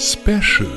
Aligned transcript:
Special. 0.00 0.72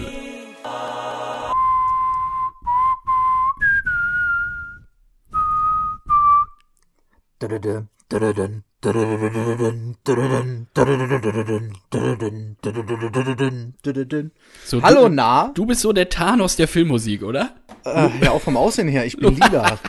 So, 14.66 14.82
Hallo, 14.82 15.08
du, 15.08 15.16
na? 15.16 15.52
Du 15.54 15.66
bist 15.66 15.82
so 15.82 15.94
der 15.94 16.10
Thanos 16.10 16.56
der 16.56 16.68
Filmmusik, 16.68 17.24
oder? 17.24 17.56
Äh, 17.86 18.10
ja, 18.24 18.32
auch 18.32 18.42
vom 18.42 18.58
Aussehen 18.58 18.88
her, 18.88 19.06
ich 19.06 19.18
bin 19.18 19.36
lila. 19.36 19.80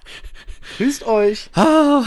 Grüßt 0.78 1.06
euch. 1.06 1.50
Ah, 1.54 2.04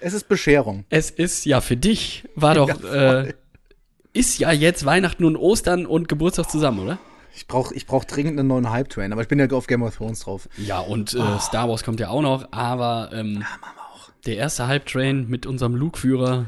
Es 0.00 0.14
ist 0.14 0.28
Bescherung. 0.28 0.84
es 0.88 1.10
ist 1.10 1.44
ja 1.44 1.60
für 1.60 1.76
dich, 1.76 2.24
war 2.34 2.54
doch, 2.54 2.68
Ja, 2.82 3.22
äh, 3.22 3.34
ist 4.12 4.38
ja 4.38 4.52
jetzt 4.52 4.84
Weihnachten 4.84 5.24
und 5.24 5.36
Ostern 5.36 5.86
und 5.86 6.08
Geburtstag 6.08 6.50
zusammen, 6.50 6.80
oder? 6.80 6.98
Ich 7.34 7.46
brauche 7.46 7.74
ich 7.74 7.86
brauch 7.86 8.04
dringend 8.04 8.38
einen 8.38 8.48
neuen 8.48 8.70
Hype-Train, 8.70 9.12
aber 9.12 9.22
ich 9.22 9.28
bin 9.28 9.38
ja 9.38 9.48
auf 9.50 9.66
Game 9.66 9.82
of 9.82 9.96
Thrones 9.96 10.20
drauf. 10.20 10.48
Ja, 10.56 10.80
und 10.80 11.14
äh, 11.14 11.38
Star 11.38 11.68
Wars 11.68 11.84
kommt 11.84 12.00
ja 12.00 12.08
auch 12.08 12.22
noch, 12.22 12.48
aber 12.50 13.10
ähm, 13.12 13.44
der 14.26 14.36
erste 14.36 14.66
Hype-Train 14.66 15.28
mit 15.28 15.46
unserem 15.46 15.74
Luke-Führer 15.74 16.46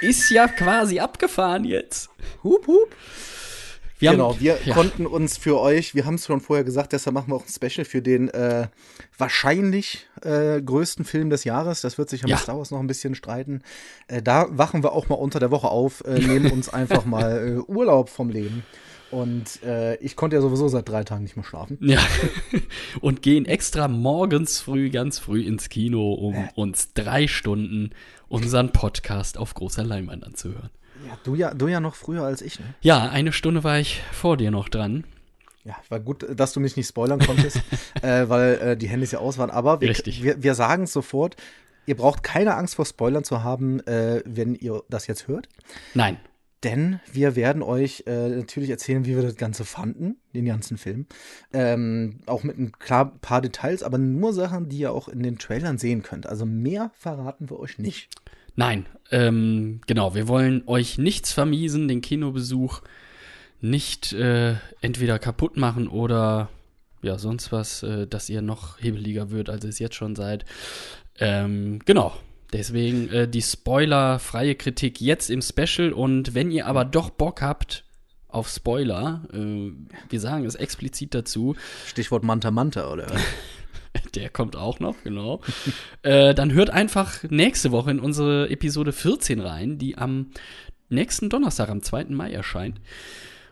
ist 0.00 0.30
ja 0.30 0.48
quasi 0.48 0.98
abgefahren 0.98 1.64
jetzt. 1.64 2.10
Hup, 2.42 2.66
hup. 2.66 2.94
Wir 3.98 4.10
genau, 4.10 4.38
wir 4.38 4.58
ja, 4.64 4.74
konnten 4.74 5.06
uns 5.06 5.38
für 5.38 5.58
euch, 5.58 5.94
wir 5.94 6.04
haben 6.04 6.16
es 6.16 6.26
schon 6.26 6.40
vorher 6.40 6.64
gesagt, 6.64 6.92
deshalb 6.92 7.14
machen 7.14 7.30
wir 7.30 7.36
auch 7.36 7.44
ein 7.44 7.48
Special 7.48 7.84
für 7.86 8.02
den 8.02 8.28
äh, 8.28 8.68
wahrscheinlich 9.16 10.06
äh, 10.22 10.60
größten 10.60 11.04
Film 11.04 11.30
des 11.30 11.44
Jahres. 11.44 11.80
Das 11.80 11.96
wird 11.96 12.10
sich 12.10 12.20
ja 12.22 12.28
mit 12.28 12.38
Star 12.38 12.58
Wars 12.58 12.70
noch 12.70 12.80
ein 12.80 12.86
bisschen 12.86 13.14
streiten. 13.14 13.62
Äh, 14.08 14.20
da 14.22 14.46
wachen 14.50 14.82
wir 14.82 14.92
auch 14.92 15.08
mal 15.08 15.14
unter 15.14 15.40
der 15.40 15.50
Woche 15.50 15.68
auf, 15.68 16.04
äh, 16.04 16.18
nehmen 16.18 16.50
uns 16.50 16.68
einfach 16.72 17.06
mal 17.06 17.56
äh, 17.68 17.70
Urlaub 17.70 18.10
vom 18.10 18.28
Leben. 18.28 18.64
Und 19.10 19.62
äh, 19.62 19.94
ich 19.96 20.16
konnte 20.16 20.36
ja 20.36 20.42
sowieso 20.42 20.68
seit 20.68 20.88
drei 20.88 21.04
Tagen 21.04 21.22
nicht 21.22 21.36
mehr 21.36 21.44
schlafen. 21.44 21.78
Ja, 21.80 22.00
und 23.00 23.22
gehen 23.22 23.46
extra 23.46 23.88
morgens 23.88 24.60
früh, 24.60 24.90
ganz 24.90 25.18
früh 25.18 25.42
ins 25.42 25.68
Kino, 25.68 26.12
um 26.12 26.48
uns 26.54 26.92
drei 26.92 27.28
Stunden 27.28 27.90
unseren 28.28 28.72
Podcast 28.72 29.38
auf 29.38 29.54
großer 29.54 29.84
Leinwand 29.84 30.24
anzuhören. 30.24 30.70
Ja, 31.04 31.18
du 31.24 31.34
ja, 31.34 31.54
du 31.54 31.68
ja 31.68 31.80
noch 31.80 31.94
früher 31.94 32.22
als 32.22 32.42
ich, 32.42 32.58
ne? 32.58 32.66
Ja, 32.80 33.08
eine 33.08 33.32
Stunde 33.32 33.64
war 33.64 33.78
ich 33.78 34.02
vor 34.12 34.36
dir 34.36 34.50
noch 34.50 34.68
dran. 34.68 35.04
Ja, 35.64 35.76
war 35.88 35.98
gut, 35.98 36.24
dass 36.38 36.52
du 36.52 36.60
mich 36.60 36.76
nicht 36.76 36.88
spoilern 36.88 37.18
konntest, 37.18 37.60
äh, 38.02 38.28
weil 38.28 38.54
äh, 38.54 38.76
die 38.76 38.88
Handys 38.88 39.10
ja 39.10 39.18
aus 39.18 39.36
waren. 39.36 39.50
Aber 39.50 39.80
wir, 39.80 39.88
Richtig. 39.88 40.22
wir, 40.22 40.42
wir 40.42 40.54
sagen 40.54 40.84
es 40.84 40.92
sofort, 40.92 41.36
ihr 41.86 41.96
braucht 41.96 42.22
keine 42.22 42.54
Angst 42.54 42.76
vor 42.76 42.86
Spoilern 42.86 43.24
zu 43.24 43.42
haben, 43.42 43.80
äh, 43.86 44.22
wenn 44.24 44.54
ihr 44.54 44.82
das 44.88 45.08
jetzt 45.08 45.26
hört. 45.26 45.48
Nein, 45.94 46.18
Denn 46.62 47.00
wir 47.12 47.36
werden 47.36 47.62
euch 47.62 48.04
äh, 48.06 48.28
natürlich 48.28 48.70
erzählen, 48.70 49.04
wie 49.06 49.14
wir 49.14 49.22
das 49.22 49.36
Ganze 49.36 49.64
fanden, 49.64 50.16
den 50.34 50.46
ganzen 50.46 50.78
Film. 50.78 51.06
Ähm, 51.52 52.20
auch 52.26 52.44
mit 52.44 52.58
ein 52.58 52.72
klar 52.72 53.12
paar 53.20 53.40
Details, 53.40 53.82
aber 53.82 53.98
nur 53.98 54.32
Sachen, 54.32 54.68
die 54.68 54.78
ihr 54.78 54.92
auch 54.92 55.08
in 55.08 55.22
den 55.22 55.38
Trailern 55.38 55.78
sehen 55.78 56.02
könnt. 56.02 56.26
Also 56.26 56.46
mehr 56.46 56.90
verraten 56.94 57.50
wir 57.50 57.58
euch 57.58 57.78
nicht. 57.78 58.08
Nein, 58.56 58.86
ähm, 59.10 59.80
genau, 59.86 60.14
wir 60.14 60.28
wollen 60.28 60.62
euch 60.66 60.98
nichts 60.98 61.32
vermiesen, 61.32 61.88
den 61.88 62.00
Kinobesuch 62.00 62.82
nicht 63.60 64.12
äh, 64.12 64.54
entweder 64.80 65.18
kaputt 65.18 65.56
machen 65.56 65.88
oder 65.88 66.48
ja, 67.02 67.18
sonst 67.18 67.52
was, 67.52 67.82
äh, 67.82 68.06
dass 68.06 68.28
ihr 68.28 68.42
noch 68.42 68.80
hebeliger 68.80 69.30
wird, 69.30 69.48
als 69.48 69.64
ihr 69.64 69.70
es 69.70 69.78
jetzt 69.78 69.94
schon 69.94 70.16
seid. 70.16 70.44
Ähm, 71.18 71.80
genau. 71.84 72.14
Deswegen 72.52 73.08
äh, 73.10 73.28
die 73.28 73.42
spoilerfreie 73.42 74.54
Kritik 74.54 75.00
jetzt 75.00 75.30
im 75.30 75.42
Special 75.42 75.92
und 75.92 76.34
wenn 76.34 76.50
ihr 76.50 76.66
aber 76.66 76.84
doch 76.84 77.10
Bock 77.10 77.42
habt 77.42 77.84
auf 78.28 78.48
Spoiler, 78.48 79.22
äh, 79.32 79.72
wir 80.08 80.20
sagen 80.20 80.44
es 80.44 80.54
explizit 80.54 81.14
dazu, 81.14 81.56
Stichwort 81.86 82.22
Manta 82.22 82.50
Manta, 82.50 82.90
oder? 82.90 83.06
der 84.14 84.30
kommt 84.30 84.56
auch 84.56 84.80
noch, 84.80 84.96
genau. 85.04 85.40
äh, 86.02 86.34
dann 86.34 86.52
hört 86.52 86.70
einfach 86.70 87.22
nächste 87.30 87.70
Woche 87.72 87.90
in 87.90 88.00
unsere 88.00 88.48
Episode 88.50 88.92
14 88.92 89.40
rein, 89.40 89.78
die 89.78 89.98
am 89.98 90.30
nächsten 90.88 91.28
Donnerstag, 91.30 91.68
am 91.68 91.82
2. 91.82 92.06
Mai 92.06 92.32
erscheint. 92.32 92.80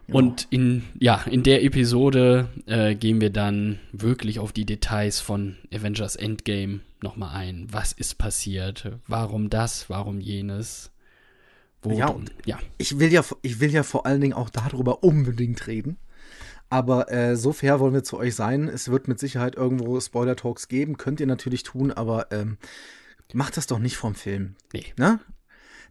Und 0.06 0.49
in, 0.50 0.84
ja, 1.00 1.22
in 1.31 1.43
der 1.43 1.65
Episode 1.65 2.49
äh, 2.66 2.94
gehen 2.94 3.22
wir 3.22 3.31
dann 3.31 3.78
wirklich 3.91 4.38
auf 4.38 4.53
die 4.53 4.66
Details 4.66 5.21
von 5.21 5.56
Avengers 5.72 6.15
Endgame 6.16 6.81
nochmal 7.03 7.34
ein. 7.34 7.69
Was 7.71 7.93
ist 7.93 8.19
passiert? 8.19 8.91
Warum 9.06 9.49
das? 9.49 9.88
Warum 9.88 10.21
jenes? 10.21 10.91
Wo, 11.81 11.97
Ja, 11.97 12.09
und- 12.09 12.33
ja, 12.44 12.59
Ich 12.77 12.99
will 12.99 13.12
ja, 13.12 13.25
ich 13.41 13.60
will 13.60 13.71
ja 13.71 13.83
vor 13.83 14.04
allen 14.04 14.21
Dingen 14.21 14.34
auch 14.34 14.50
darüber 14.50 15.03
unbedingt 15.03 15.66
reden. 15.66 15.97
Aber 16.75 17.12
äh, 17.12 17.37
so 17.37 17.53
fair 17.53 17.79
wollen 17.79 17.95
wir 17.95 18.03
zu 18.03 18.19
euch 18.19 18.35
sein. 18.35 18.67
Es 18.67 18.91
wird 18.91 19.07
mit 19.07 19.21
Sicherheit 19.21 19.55
irgendwo 19.55 20.01
Spoiler-Talks 20.01 20.67
geben. 20.67 20.97
Könnt 20.97 21.21
ihr 21.21 21.29
natürlich 21.29 21.62
tun, 21.62 21.93
aber 21.93 22.33
ähm, 22.33 22.59
macht 23.33 23.57
das 23.57 23.69
doch 23.69 23.79
nicht 23.79 23.97
vom 23.97 24.17
Film. 24.17 24.57
nee. 24.73 24.87
Ne? 24.97 25.21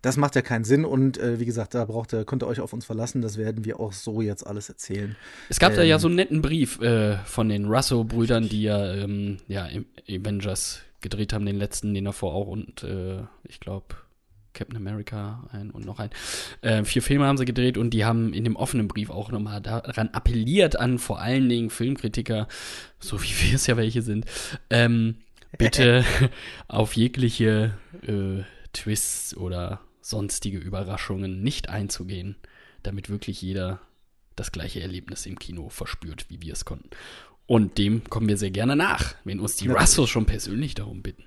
Das 0.02 0.18
macht 0.18 0.36
ja 0.36 0.42
keinen 0.42 0.66
Sinn. 0.66 0.84
Und 0.84 1.18
äh, 1.18 1.40
wie 1.40 1.46
gesagt, 1.46 1.74
da 1.74 1.86
braucht 1.86 2.14
ihr, 2.14 2.26
könnt 2.26 2.44
ihr 2.44 2.48
euch 2.48 2.60
auf 2.60 2.74
uns 2.74 2.84
verlassen. 2.84 3.22
Das 3.22 3.38
werden 3.38 3.64
wir 3.64 3.80
auch 3.80 3.94
so 3.94 4.20
jetzt 4.20 4.46
alles 4.46 4.68
erzählen. 4.68 5.16
Es 5.48 5.58
gab 5.58 5.74
da 5.74 5.84
Ähm. 5.84 5.88
ja 5.88 6.00
so 6.00 6.08
einen 6.10 6.18
netten 6.18 6.42
Brief 6.42 6.82
äh, 6.82 7.16
von 7.20 7.48
den 7.48 7.64
Russo-Brüdern, 7.64 8.50
die 8.50 8.64
ja, 8.64 8.94
ähm, 8.94 9.38
ja 9.48 9.70
Avengers 10.10 10.82
gedreht 11.00 11.32
haben, 11.32 11.46
den 11.46 11.56
letzten, 11.56 11.94
den 11.94 12.04
davor 12.04 12.34
auch 12.34 12.48
und 12.48 12.84
äh, 12.84 13.22
ich 13.48 13.62
glaube 13.62 13.96
Captain 14.54 14.78
America 14.78 15.48
ein 15.52 15.72
und 15.72 15.86
noch 15.86 16.00
ein. 16.00 16.10
Äh, 16.62 16.84
vier 16.84 17.02
Filme 17.02 17.26
haben 17.26 17.38
sie 17.38 17.46
gedreht 17.46 17.78
und 17.78 17.92
die 17.92 18.06
haben 18.06 18.34
in 18.34 18.44
dem 18.44 18.56
offenen 18.56 18.88
Brief 18.88 19.10
auch 19.10 19.32
nochmal 19.32 19.62
daran 19.62 20.10
appelliert 20.10 20.76
an 20.76 21.00
vor 21.00 21.20
allen 21.20 21.50
Dingen 21.50 21.70
Filmkritiker, 21.70 22.48
so 23.00 23.22
wie 23.22 23.34
wir 23.42 23.56
es 23.56 23.68
ja 23.68 23.78
welche 23.78 24.02
sind, 24.02 24.26
ähm, 24.70 25.16
bitte 25.58 26.06
auf 26.68 26.94
jegliche 26.94 27.74
äh, 28.06 28.44
Twists 28.74 29.36
oder 29.36 29.82
sonstige 30.02 30.58
Überraschungen 30.58 31.42
nicht 31.42 31.70
einzugehen, 31.70 32.36
damit 32.84 33.10
wirklich 33.10 33.42
jeder 33.42 33.80
das 34.36 34.52
gleiche 34.52 34.82
Erlebnis 34.82 35.26
im 35.26 35.40
Kino 35.40 35.70
verspürt, 35.70 36.26
wie 36.30 36.42
wir 36.42 36.54
es 36.54 36.66
konnten. 36.66 36.90
Und 37.46 37.78
dem 37.78 38.04
kommen 38.10 38.28
wir 38.28 38.38
sehr 38.38 38.52
gerne 38.52 38.76
nach, 38.76 39.16
wenn 39.24 39.40
uns 39.40 39.58
die. 39.58 39.68
Russos 39.68 40.10
schon 40.10 40.26
persönlich 40.26 40.76
darum 40.76 41.02
bitten. 41.02 41.26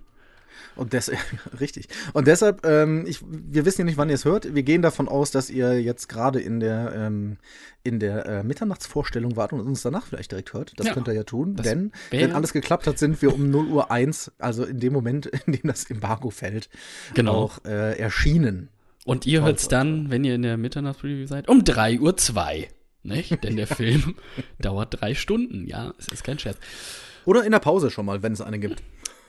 Und 0.76 0.92
des 0.92 1.10
richtig. 1.60 1.88
Und 2.12 2.26
deshalb, 2.26 2.64
ähm, 2.66 3.04
ich, 3.06 3.20
wir 3.28 3.64
wissen 3.64 3.82
ja 3.82 3.84
nicht, 3.84 3.96
wann 3.98 4.08
ihr 4.08 4.14
es 4.14 4.24
hört. 4.24 4.54
Wir 4.54 4.62
gehen 4.62 4.82
davon 4.82 5.08
aus, 5.08 5.30
dass 5.30 5.50
ihr 5.50 5.80
jetzt 5.80 6.08
gerade 6.08 6.40
in 6.40 6.60
der 6.60 6.92
ähm, 6.94 7.38
in 7.82 8.00
der 8.00 8.26
äh, 8.26 8.42
Mitternachtsvorstellung 8.42 9.36
wart 9.36 9.52
und 9.52 9.60
uns 9.60 9.82
danach 9.82 10.06
vielleicht 10.06 10.32
direkt 10.32 10.52
hört. 10.52 10.72
Das 10.76 10.88
Ja, 10.88 10.92
könnt 10.94 11.06
ihr 11.08 11.14
ja 11.14 11.22
tun, 11.22 11.54
denn 11.56 11.92
wenn 12.10 12.32
alles 12.32 12.52
geklappt 12.52 12.86
hat, 12.88 12.98
sind 12.98 13.22
wir 13.22 13.32
um 13.32 13.48
0 13.50 13.66
Uhr 13.68 13.90
1, 13.92 14.32
also 14.38 14.64
in 14.64 14.80
dem 14.80 14.92
Moment, 14.92 15.26
in 15.46 15.52
dem 15.52 15.62
das 15.64 15.88
Embargo 15.88 16.30
fällt, 16.30 16.68
Genau. 17.14 17.34
auch 17.34 17.64
äh, 17.64 17.96
erschienen. 17.98 18.68
Und 19.04 19.24
ihr 19.24 19.44
hört 19.44 19.60
es 19.60 19.68
dann, 19.68 20.10
wenn 20.10 20.24
ihr 20.24 20.34
in 20.34 20.42
der 20.42 20.56
Mitternachtspreview 20.56 21.26
seid, 21.28 21.48
um 21.48 21.62
3 21.62 22.00
Uhr 22.00 22.16
2. 22.16 22.68
Nicht? 23.04 23.44
Denn 23.44 23.54
der 23.56 23.68
Film 23.68 24.16
dauert 24.58 25.00
drei 25.00 25.14
Stunden. 25.14 25.64
Ja, 25.68 25.94
es 25.96 26.08
ist 26.08 26.24
kein 26.24 26.40
Scherz. 26.40 26.58
Oder 27.24 27.44
in 27.44 27.52
der 27.52 27.60
Pause 27.60 27.90
schon 27.92 28.04
mal, 28.04 28.24
wenn 28.24 28.32
es 28.32 28.40
eine 28.40 28.58
gibt. 28.58 28.82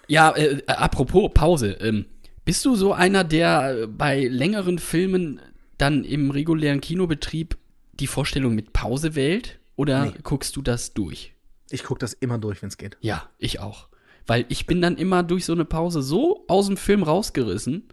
Ja, 0.08 0.32
äh, 0.32 0.60
äh, 0.60 0.66
apropos 0.68 1.32
Pause. 1.34 1.72
Ähm, 1.82 2.06
bist 2.46 2.64
du 2.66 2.76
so 2.76 2.94
einer, 2.94 3.24
der 3.24 3.78
äh, 3.84 3.88
bei 3.88 4.26
längeren 4.26 4.80
Filmen 4.80 5.42
dann 5.78 6.04
im 6.04 6.32
regulären 6.32 6.82
Kinobetrieb 6.82 7.58
die 8.00 8.08
Vorstellung 8.08 8.56
mit 8.56 8.74
Pause 8.74 9.16
wählt? 9.16 9.60
Oder 9.76 10.06
Nee. 10.06 10.14
guckst 10.24 10.56
du 10.56 10.62
das 10.62 10.94
durch? 10.94 11.34
Ich 11.70 11.84
gucke 11.84 12.00
das 12.00 12.14
immer 12.14 12.38
durch, 12.38 12.62
wenn 12.62 12.70
es 12.70 12.78
geht. 12.78 12.98
Ja, 13.02 13.30
ich 13.38 13.60
auch. 13.60 13.88
Weil 14.26 14.46
ich 14.50 14.66
bin 14.66 14.82
dann 14.82 14.98
immer 14.98 15.24
durch 15.24 15.46
so 15.46 15.54
eine 15.54 15.66
Pause 15.66 16.02
so 16.02 16.46
aus 16.48 16.68
dem 16.68 16.78
Film 16.78 17.04
rausgerissen. 17.04 17.84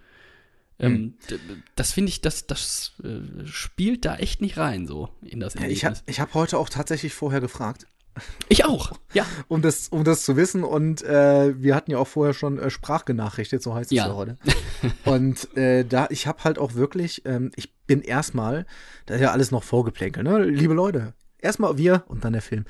Ähm, 0.78 1.14
d- 1.30 1.36
das 1.76 1.92
finde 1.92 2.08
ich, 2.10 2.20
das, 2.20 2.46
das 2.46 2.92
äh, 3.04 3.46
spielt 3.46 4.04
da 4.04 4.16
echt 4.16 4.40
nicht 4.40 4.56
rein, 4.56 4.86
so 4.88 5.08
in 5.22 5.38
das 5.40 5.54
Erlebnis. 5.54 5.76
ich 5.78 5.84
habe 5.84 5.96
ich 6.06 6.20
hab 6.20 6.34
heute 6.34 6.58
auch 6.58 6.68
tatsächlich 6.68 7.12
vorher 7.14 7.40
gefragt. 7.40 7.86
Ich 8.48 8.64
auch, 8.64 8.92
ja. 9.12 9.26
um 9.48 9.62
das, 9.62 9.88
um 9.88 10.04
das 10.04 10.24
zu 10.24 10.36
wissen. 10.36 10.64
Und 10.64 11.02
äh, 11.02 11.60
wir 11.60 11.74
hatten 11.74 11.90
ja 11.90 11.98
auch 11.98 12.06
vorher 12.06 12.34
schon 12.34 12.58
äh, 12.58 12.70
Sprachgenachrichtet, 12.70 13.62
so 13.62 13.74
heißt 13.74 13.90
es 13.90 13.96
Ja. 13.96 14.08
ja, 14.08 14.14
heute. 14.14 14.36
Und 15.04 15.56
äh, 15.56 15.84
da, 15.84 16.06
ich 16.10 16.26
habe 16.26 16.44
halt 16.44 16.58
auch 16.58 16.74
wirklich, 16.74 17.22
ähm, 17.24 17.50
ich 17.56 17.72
bin 17.86 18.02
erstmal, 18.02 18.66
da 19.06 19.14
ist 19.14 19.20
ja 19.20 19.32
alles 19.32 19.50
noch 19.50 19.62
vorgeplänkelt, 19.62 20.26
ne? 20.26 20.44
Liebe 20.44 20.74
Leute, 20.74 21.14
erstmal 21.38 21.76
wir 21.78 22.04
und 22.08 22.24
dann 22.24 22.32
der 22.32 22.42
Film. 22.42 22.64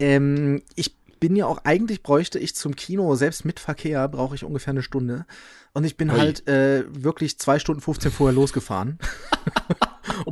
Ähm, 0.00 0.62
ich 0.74 0.96
bin 1.20 1.36
ja 1.36 1.46
auch, 1.46 1.64
eigentlich 1.64 2.02
bräuchte 2.02 2.38
ich 2.38 2.54
zum 2.54 2.76
Kino, 2.76 3.14
selbst 3.16 3.44
mit 3.44 3.60
Verkehr, 3.60 4.06
brauche 4.08 4.34
ich 4.34 4.44
ungefähr 4.44 4.72
eine 4.72 4.82
Stunde. 4.82 5.26
Und 5.74 5.84
ich 5.84 5.96
bin 5.96 6.10
Ui. 6.10 6.16
halt 6.16 6.46
äh, 6.48 6.84
wirklich 6.88 7.38
zwei 7.38 7.58
Stunden 7.58 7.80
15 7.80 8.10
vorher 8.10 8.34
losgefahren. 8.34 8.98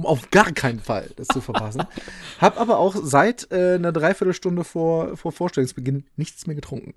um 0.06 0.12
auf 0.12 0.31
gar 0.31 0.53
keinen 0.53 0.81
Fall 0.81 1.11
das 1.17 1.29
zu 1.29 1.41
verpassen. 1.41 1.82
Hab 2.41 2.61
aber 2.61 2.79
auch 2.79 2.97
seit 3.00 3.50
äh, 3.50 3.75
einer 3.75 3.93
Dreiviertelstunde 3.93 4.64
vor, 4.64 5.17
vor 5.17 5.32
Vorstellungsbeginn 5.32 6.05
nichts 6.17 6.47
mehr 6.47 6.56
getrunken. 6.56 6.94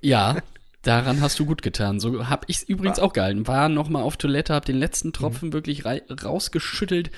Ja, 0.00 0.36
daran 0.82 1.20
hast 1.20 1.38
du 1.38 1.46
gut 1.46 1.62
getan. 1.62 2.00
So 2.00 2.28
habe 2.28 2.44
ich 2.48 2.56
es 2.56 2.62
übrigens 2.62 2.98
auch 2.98 3.12
gehalten. 3.12 3.46
War 3.46 3.68
noch 3.68 3.88
mal 3.88 4.02
auf 4.02 4.16
Toilette, 4.16 4.54
habe 4.54 4.66
den 4.66 4.76
letzten 4.78 5.12
Tropfen 5.12 5.52
wirklich 5.52 5.84
rei- 5.84 6.02
rausgeschüttelt 6.22 7.10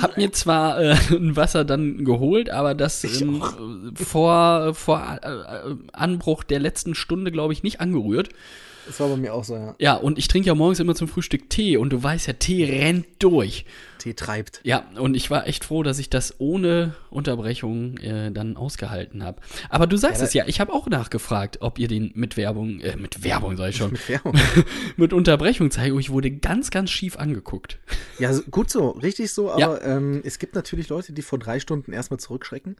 hab 0.00 0.16
mir 0.16 0.32
zwar 0.32 0.80
äh, 0.80 0.96
ein 1.10 1.36
Wasser 1.36 1.64
dann 1.64 2.04
geholt, 2.04 2.50
aber 2.50 2.74
das 2.74 3.04
ähm, 3.04 3.42
vor, 3.94 4.74
vor 4.74 5.18
äh, 5.22 5.74
Anbruch 5.92 6.44
der 6.44 6.60
letzten 6.60 6.94
Stunde, 6.94 7.30
glaube 7.30 7.52
ich, 7.52 7.62
nicht 7.62 7.80
angerührt. 7.80 8.30
Das 8.86 8.98
war 9.00 9.08
bei 9.08 9.16
mir 9.16 9.34
auch 9.34 9.44
so, 9.44 9.54
ja. 9.54 9.74
Ja, 9.78 9.94
und 9.94 10.18
ich 10.18 10.28
trinke 10.28 10.48
ja 10.48 10.54
morgens 10.54 10.80
immer 10.80 10.94
zum 10.94 11.08
Frühstück 11.08 11.50
Tee 11.50 11.76
und 11.76 11.90
du 11.90 12.02
weißt 12.02 12.26
ja, 12.26 12.32
Tee 12.32 12.64
rennt 12.64 13.06
durch. 13.20 13.64
Tee 14.02 14.14
treibt. 14.14 14.60
Ja, 14.64 14.84
und 14.98 15.14
ich 15.14 15.30
war 15.30 15.46
echt 15.46 15.64
froh, 15.64 15.82
dass 15.82 15.98
ich 15.98 16.10
das 16.10 16.34
ohne 16.38 16.94
Unterbrechung 17.10 17.98
äh, 17.98 18.32
dann 18.32 18.56
ausgehalten 18.56 19.22
habe. 19.22 19.40
Aber 19.70 19.86
du 19.86 19.96
sagst 19.96 20.20
Ja, 20.20 20.26
es 20.26 20.34
ja, 20.34 20.44
ich 20.46 20.60
habe 20.60 20.72
auch 20.72 20.88
nachgefragt, 20.88 21.58
ob 21.60 21.78
ihr 21.78 21.86
den 21.86 22.10
mit 22.14 22.36
Werbung, 22.36 22.80
äh, 22.80 22.96
mit 22.96 23.22
Werbung 23.22 23.56
sag 23.56 23.70
ich 23.70 23.76
schon, 23.76 23.92
Mit 23.92 24.08
Werbung. 24.08 24.34
mit 24.96 25.12
Unterbrechung 25.12 25.70
zeige. 25.70 25.98
Ich 26.00 26.10
wurde 26.10 26.30
ganz, 26.32 26.70
ganz 26.70 26.90
schief 26.90 27.16
angeguckt. 27.16 27.78
Ja, 28.18 28.32
gut 28.50 28.70
so, 28.70 28.90
richtig 28.90 29.32
so, 29.32 29.52
aber 29.52 29.84
ähm, 29.84 30.20
es 30.24 30.38
gibt 30.38 30.54
natürlich 30.54 30.88
Leute, 30.88 31.12
die 31.12 31.22
vor 31.22 31.38
drei 31.38 31.60
Stunden 31.60 31.92
erstmal 31.92 32.18
zurückschrecken. 32.18 32.76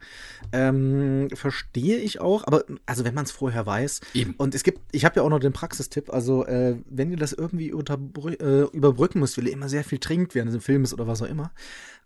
Ähm, 0.51 1.29
verstehe 1.33 1.97
ich 1.97 2.19
auch, 2.19 2.45
aber 2.45 2.65
also 2.85 3.05
wenn 3.05 3.13
man 3.13 3.23
es 3.23 3.31
vorher 3.31 3.65
weiß. 3.65 4.01
Eben. 4.13 4.33
Und 4.37 4.55
es 4.55 4.63
gibt, 4.63 4.79
ich 4.91 5.05
habe 5.05 5.15
ja 5.17 5.23
auch 5.23 5.29
noch 5.29 5.39
den 5.39 5.53
Praxistipp, 5.53 6.11
also 6.11 6.45
äh, 6.45 6.75
wenn 6.89 7.11
ihr 7.11 7.17
das 7.17 7.31
irgendwie 7.31 7.69
äh, 7.69 8.61
überbrücken 8.73 9.19
müsst, 9.19 9.37
weil 9.37 9.47
ihr 9.47 9.53
immer 9.53 9.69
sehr 9.69 9.85
viel 9.85 9.99
trinkt 9.99 10.35
während 10.35 10.53
des 10.53 10.63
Films 10.63 10.93
oder 10.93 11.07
was 11.07 11.12
auch 11.21 11.27
immer, 11.27 11.51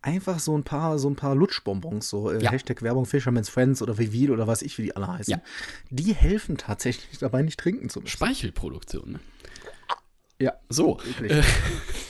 einfach 0.02 0.40
so 0.40 0.58
ein 0.58 0.64
paar, 0.64 1.00
so 1.00 1.10
ein 1.10 1.16
paar 1.16 1.36
Lutschbonbons, 1.36 2.10
so 2.10 2.32
äh, 2.32 2.42
Ja. 2.44 2.52
Hashtag 2.52 2.82
Werbung 2.82 3.06
Fisherman's 3.06 3.50
Friends 3.50 3.82
oder 3.82 3.98
Vivil 3.98 4.32
oder 4.32 4.48
was 4.48 4.62
ich, 4.62 4.78
wie 4.78 4.84
die 4.84 4.96
alle 4.96 5.08
heißen. 5.08 5.32
Ja. 5.32 5.42
Die 5.90 6.14
helfen 6.14 6.58
tatsächlich 6.58 7.18
dabei, 7.20 7.42
nicht 7.42 7.60
trinken 7.60 7.90
zu 7.90 8.00
müssen. 8.00 8.12
Speichelproduktion, 8.12 9.14
ne? 9.14 9.20
Ja. 10.40 10.54
So. 10.70 11.00
Äh, 11.22 11.42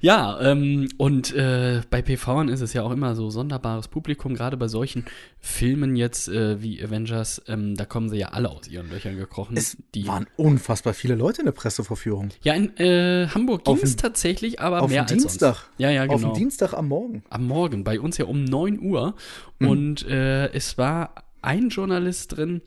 ja, 0.00 0.40
ähm, 0.40 0.88
und 0.96 1.34
äh, 1.34 1.82
bei 1.90 2.02
PVern 2.02 2.48
ist 2.48 2.60
es 2.60 2.72
ja 2.72 2.82
auch 2.82 2.90
immer 2.90 3.14
so 3.14 3.30
sonderbares 3.30 3.88
Publikum, 3.88 4.34
gerade 4.34 4.56
bei 4.56 4.68
solchen 4.68 5.04
Filmen 5.40 5.96
jetzt 5.96 6.28
äh, 6.28 6.62
wie 6.62 6.82
Avengers, 6.82 7.42
ähm, 7.48 7.74
da 7.76 7.84
kommen 7.84 8.08
sie 8.08 8.18
ja 8.18 8.28
alle 8.28 8.50
aus 8.50 8.68
ihren 8.68 8.90
Löchern 8.90 9.16
gekrochen. 9.16 9.56
Es 9.56 9.76
die, 9.94 10.06
waren 10.06 10.26
unfassbar 10.36 10.94
viele 10.94 11.14
Leute 11.14 11.40
in 11.42 11.46
der 11.46 11.52
Presseverführung. 11.52 12.30
ja, 12.42 12.54
in 12.54 12.76
äh, 12.76 13.28
Hamburg 13.28 13.64
ging 13.64 13.78
es 13.82 13.96
tatsächlich, 13.96 14.60
aber 14.60 14.82
auf 14.82 14.90
mehr 14.90 15.02
als 15.02 15.12
Dienstag. 15.12 15.56
sonst. 15.56 15.70
Ja, 15.78 15.90
ja, 15.90 16.02
genau. 16.04 16.14
Auf 16.14 16.22
dem 16.22 16.34
Dienstag 16.34 16.72
am 16.74 16.88
Morgen. 16.88 17.22
am 17.30 17.46
Morgen, 17.46 17.84
bei 17.84 18.00
uns 18.00 18.18
ja 18.18 18.24
um 18.26 18.44
9 18.44 18.80
Uhr. 18.80 19.14
Mhm. 19.58 19.68
Und 19.68 20.06
äh, 20.08 20.48
es 20.52 20.78
war 20.78 21.14
ein 21.42 21.68
Journalist 21.68 22.36
drin. 22.36 22.62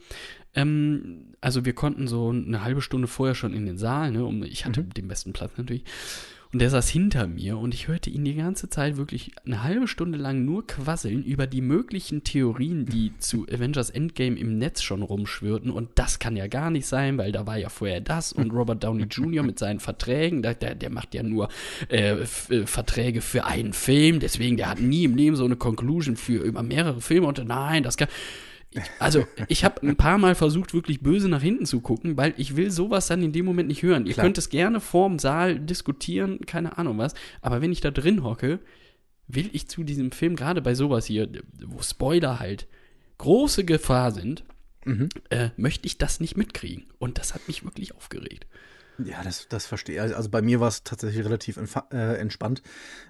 Ähm, 0.56 1.34
also 1.42 1.66
wir 1.66 1.74
konnten 1.74 2.08
so 2.08 2.30
eine 2.30 2.64
halbe 2.64 2.82
Stunde 2.82 3.08
vorher 3.08 3.36
schon 3.36 3.54
in 3.54 3.66
den 3.66 3.78
Saal, 3.78 4.12
ne, 4.12 4.26
um, 4.26 4.44
ich 4.44 4.66
hatte 4.66 4.82
Mhm. 4.82 4.94
den 4.94 5.08
besten 5.08 5.34
Platz 5.34 5.52
natürlich. 5.58 5.84
Und 6.52 6.60
der 6.60 6.72
saß 6.72 6.90
hinter 6.90 7.28
mir 7.28 7.60
und 7.60 7.76
ich 7.76 7.88
hörte 7.88 8.10
ihn 8.10 8.26
die 8.26 8.34
ganze 8.34 8.70
Zeit 8.70 8.98
wirklich 8.98 9.32
eine 9.46 9.62
halbe 9.62 9.88
Stunde 9.88 10.18
lang 10.18 10.46
nur 10.46 10.66
quasseln 10.66 11.24
über 11.24 11.46
die 11.46 11.62
möglichen 11.62 12.24
Theorien, 12.24 12.88
die 12.88 13.16
zu 13.20 13.46
Avengers 13.48 13.92
Endgame 13.92 14.36
im 14.36 14.58
Netz 14.58 14.82
schon 14.82 15.04
rumschwirrten. 15.04 15.70
Und 15.70 15.90
das 15.94 16.18
kann 16.18 16.36
ja 16.36 16.48
gar 16.48 16.72
nicht 16.72 16.88
sein, 16.88 17.20
weil 17.20 17.32
da 17.32 17.46
war 17.46 17.58
ja 17.58 17.70
vorher 17.70 18.02
das 18.02 18.34
und 18.34 18.50
Robert 18.52 18.84
Downey 18.84 19.04
Jr. 19.04 19.44
mit 19.44 19.60
seinen 19.60 19.80
Verträgen, 19.80 20.42
der, 20.42 20.56
der, 20.56 20.90
macht 20.90 21.14
ja 21.14 21.22
nur 21.22 21.50
äh, 21.90 22.14
äh, 22.14 22.26
Verträge 22.66 23.22
für 23.22 23.46
einen 23.46 23.74
Film, 23.74 24.20
deswegen 24.20 24.58
der 24.58 24.72
hat 24.72 24.80
nie 24.80 25.04
im 25.04 25.16
Leben 25.16 25.36
so 25.36 25.46
eine 25.46 25.56
Conclusion 25.56 26.16
für 26.16 26.42
über 26.42 26.64
mehrere 26.64 27.00
Filme 27.00 27.28
und 27.28 27.46
nein, 27.46 27.84
das 27.84 27.96
kann. 27.96 28.10
Ich, 28.72 28.82
also, 29.00 29.26
ich 29.48 29.64
habe 29.64 29.82
ein 29.88 29.96
paar 29.96 30.18
Mal 30.20 30.36
versucht, 30.36 30.74
wirklich 30.74 31.02
böse 31.02 31.28
nach 31.28 31.42
hinten 31.42 31.66
zu 31.66 31.82
gucken, 31.82 32.18
weil 32.18 32.34
ich 32.38 32.56
will 32.56 32.70
sowas 32.70 33.08
dann 33.08 33.24
in 33.24 33.32
dem 33.32 33.46
Moment 33.46 33.68
nicht 33.68 33.82
hören. 33.82 34.06
Ihr 34.06 34.14
Klar. 34.14 34.26
könnt 34.26 34.38
es 34.38 34.50
gerne 34.50 34.80
vorm 34.80 35.18
Saal 35.18 35.60
diskutieren, 35.60 36.40
keine 36.46 36.78
Ahnung 36.78 36.98
was, 37.00 37.14
aber 37.42 37.62
wenn 37.62 37.72
ich 37.72 37.82
da 37.82 37.90
drin 37.92 38.24
hocke, 38.24 38.60
will 39.28 39.50
ich 39.54 39.68
zu 39.68 39.84
diesem 39.84 40.12
Film, 40.12 40.36
gerade 40.36 40.62
bei 40.62 40.76
sowas 40.76 41.06
hier, 41.06 41.30
wo 41.66 41.82
Spoiler 41.82 42.40
halt 42.40 42.68
große 43.18 43.66
Gefahr 43.66 44.12
sind, 44.12 44.44
Mhm. 44.86 45.10
äh, 45.30 45.50
möchte 45.58 45.86
ich 45.88 45.98
das 45.98 46.20
nicht 46.22 46.38
mitkriegen. 46.38 46.86
Und 47.00 47.18
das 47.18 47.34
hat 47.34 47.48
mich 47.50 47.66
wirklich 47.66 47.94
aufgeregt. 47.96 48.48
Ja, 49.06 49.24
das, 49.24 49.48
das 49.50 49.66
verstehe 49.66 50.06
ich. 50.06 50.16
Also 50.16 50.30
bei 50.30 50.42
mir 50.42 50.60
war 50.60 50.68
es 50.68 50.84
tatsächlich 50.84 51.24
relativ 51.26 51.58
äh, 51.92 52.16
entspannt. 52.18 52.62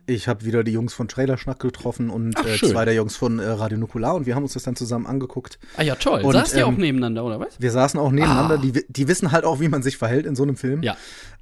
Ich 0.06 0.28
habe 0.28 0.46
wieder 0.46 0.64
die 0.64 0.72
Jungs 0.72 0.94
von 0.94 1.08
Trailerschnack 1.08 1.60
getroffen 1.60 2.10
und 2.10 2.36
Ach, 2.38 2.46
äh, 2.46 2.58
zwei 2.58 2.86
der 2.86 2.94
Jungs 2.94 3.16
von 3.16 3.40
äh, 3.40 3.46
Radio 3.48 3.78
Nukular 3.78 4.16
und 4.16 4.26
wir 4.26 4.36
haben 4.36 4.44
uns 4.44 4.54
das 4.54 4.64
dann 4.64 4.76
zusammen 4.76 5.08
angeguckt. 5.08 5.60
Ah 5.78 5.84
ja, 5.84 5.96
toll. 5.96 6.22
Und, 6.22 6.34
Saßt 6.34 6.56
ihr 6.56 6.66
auch 6.68 6.72
ähm, 6.72 6.78
nebeneinander, 6.78 7.24
oder 7.24 7.40
was? 7.40 7.60
Wir 7.60 7.72
saßen 7.72 8.00
auch 8.00 8.12
nebeneinander, 8.12 8.56
Ah. 8.56 8.62
die, 8.62 8.86
die 8.88 9.08
wissen 9.08 9.32
halt 9.32 9.46
auch, 9.46 9.60
wie 9.60 9.68
man 9.70 9.84
sich 9.84 9.98
verhält 9.98 10.26
in 10.26 10.36
so 10.36 10.44
einem 10.44 10.58
Film. 10.58 10.84
Ja. 10.84 10.96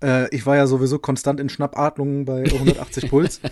Äh, 0.03 0.33
ich 0.35 0.45
war 0.45 0.55
ja 0.55 0.67
sowieso 0.67 0.99
konstant 0.99 1.39
in 1.39 1.49
Schnappatmungen 1.49 2.25
bei 2.25 2.43
180 2.43 3.09
Puls. 3.09 3.41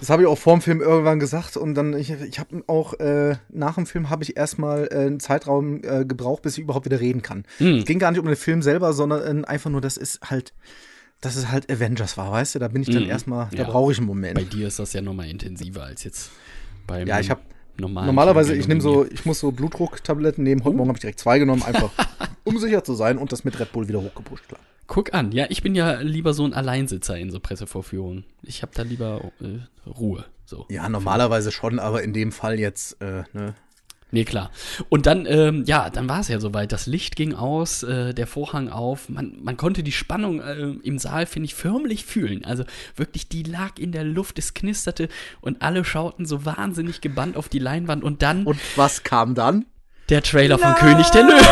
Das 0.00 0.10
habe 0.10 0.22
ich 0.22 0.28
auch 0.28 0.38
vorm 0.38 0.60
Film 0.60 0.80
irgendwann 0.80 1.18
gesagt 1.18 1.56
und 1.56 1.74
dann, 1.74 1.92
ich, 1.96 2.10
ich 2.10 2.38
habe 2.38 2.62
auch, 2.68 2.94
äh, 3.00 3.36
nach 3.48 3.74
dem 3.74 3.86
Film 3.86 4.10
habe 4.10 4.22
ich 4.22 4.36
erstmal 4.36 4.88
äh, 4.92 4.96
einen 5.06 5.20
Zeitraum 5.20 5.82
äh, 5.82 6.04
gebraucht, 6.04 6.42
bis 6.42 6.56
ich 6.56 6.64
überhaupt 6.64 6.84
wieder 6.86 7.00
reden 7.00 7.22
kann. 7.22 7.44
Hm. 7.58 7.78
Es 7.78 7.84
ging 7.84 7.98
gar 7.98 8.10
nicht 8.12 8.20
um 8.20 8.26
den 8.26 8.36
Film 8.36 8.62
selber, 8.62 8.92
sondern 8.92 9.42
äh, 9.44 9.46
einfach 9.46 9.70
nur, 9.70 9.80
das 9.80 9.96
ist 9.96 10.20
halt, 10.30 10.52
dass 11.20 11.34
es 11.36 11.50
halt 11.50 11.70
Avengers 11.70 12.16
war, 12.16 12.30
weißt 12.30 12.54
du? 12.54 12.58
Da 12.60 12.68
bin 12.68 12.82
ich 12.82 12.90
dann 12.90 13.02
Mhm. 13.04 13.10
erstmal, 13.10 13.48
da 13.50 13.62
Ja. 13.64 13.64
brauche 13.64 13.90
ich 13.92 13.98
einen 13.98 14.06
Moment. 14.06 14.34
Bei 14.36 14.44
dir 14.44 14.68
ist 14.68 14.78
das 14.78 14.92
ja 14.92 15.00
nochmal 15.02 15.28
intensiver 15.28 15.82
als 15.82 16.04
jetzt 16.04 16.30
beim 16.86 17.08
Ja, 17.08 17.18
ich 17.18 17.28
hab 17.30 17.40
normalen 17.76 18.06
Normalerweise, 18.06 18.54
ich 18.54 18.68
nehme 18.68 18.80
so, 18.80 19.04
ich 19.04 19.24
muss 19.24 19.40
so 19.40 19.50
Blutdrucktabletten 19.50 20.44
nehmen. 20.44 20.62
Heute 20.62 20.76
Morgen 20.76 20.88
habe 20.90 20.96
ich 20.96 21.00
direkt 21.00 21.18
zwei 21.18 21.40
genommen, 21.40 21.64
einfach 21.64 21.90
um 22.44 22.58
sicher 22.58 22.84
zu 22.84 22.94
sein 22.94 23.18
und 23.18 23.32
das 23.32 23.42
mit 23.44 23.58
Red 23.58 23.72
Bull 23.72 23.88
wieder 23.88 24.00
hochgepusht, 24.00 24.46
klar. 24.46 24.60
Guck 24.88 25.12
an, 25.12 25.32
ja, 25.32 25.46
ich 25.50 25.62
bin 25.62 25.74
ja 25.74 26.00
lieber 26.00 26.32
so 26.34 26.44
ein 26.44 26.54
Alleinsitzer 26.54 27.16
in 27.16 27.30
so 27.30 27.40
Pressevorführungen. 27.40 28.24
Ich 28.42 28.62
habe 28.62 28.72
da 28.74 28.82
lieber 28.82 29.20
äh, 29.40 29.88
Ruhe. 29.88 30.24
So. 30.46 30.64
Ja, 30.70 30.88
normalerweise 30.88 31.52
schon, 31.52 31.78
aber 31.78 32.02
in 32.02 32.14
dem 32.14 32.32
Fall 32.32 32.58
jetzt, 32.58 33.00
äh, 33.02 33.22
ne? 33.34 33.54
Nee, 34.10 34.24
klar. 34.24 34.50
Und 34.88 35.04
dann, 35.04 35.26
ähm, 35.26 35.64
ja, 35.66 35.90
dann 35.90 36.08
war 36.08 36.20
es 36.20 36.28
ja 36.28 36.40
soweit. 36.40 36.72
Das 36.72 36.86
Licht 36.86 37.14
ging 37.16 37.34
aus, 37.34 37.82
äh, 37.82 38.14
der 38.14 38.26
Vorhang 38.26 38.70
auf. 38.70 39.10
Man, 39.10 39.36
man 39.42 39.58
konnte 39.58 39.82
die 39.82 39.92
Spannung 39.92 40.40
äh, 40.40 40.72
im 40.82 40.98
Saal, 40.98 41.26
finde 41.26 41.44
ich, 41.44 41.54
förmlich 41.54 42.06
fühlen. 42.06 42.42
Also 42.46 42.64
wirklich, 42.96 43.28
die 43.28 43.42
lag 43.42 43.78
in 43.78 43.92
der 43.92 44.04
Luft, 44.04 44.38
es 44.38 44.54
knisterte 44.54 45.08
und 45.42 45.60
alle 45.60 45.84
schauten 45.84 46.24
so 46.24 46.46
wahnsinnig 46.46 47.02
gebannt 47.02 47.36
auf 47.36 47.50
die 47.50 47.58
Leinwand. 47.58 48.02
Und 48.02 48.22
dann 48.22 48.44
Und 48.44 48.58
was 48.76 49.02
kam 49.02 49.34
dann? 49.34 49.66
der 50.08 50.22
Trailer 50.22 50.58
von 50.58 50.74
König 50.76 51.10
der 51.10 51.24
Löwen. 51.24 51.36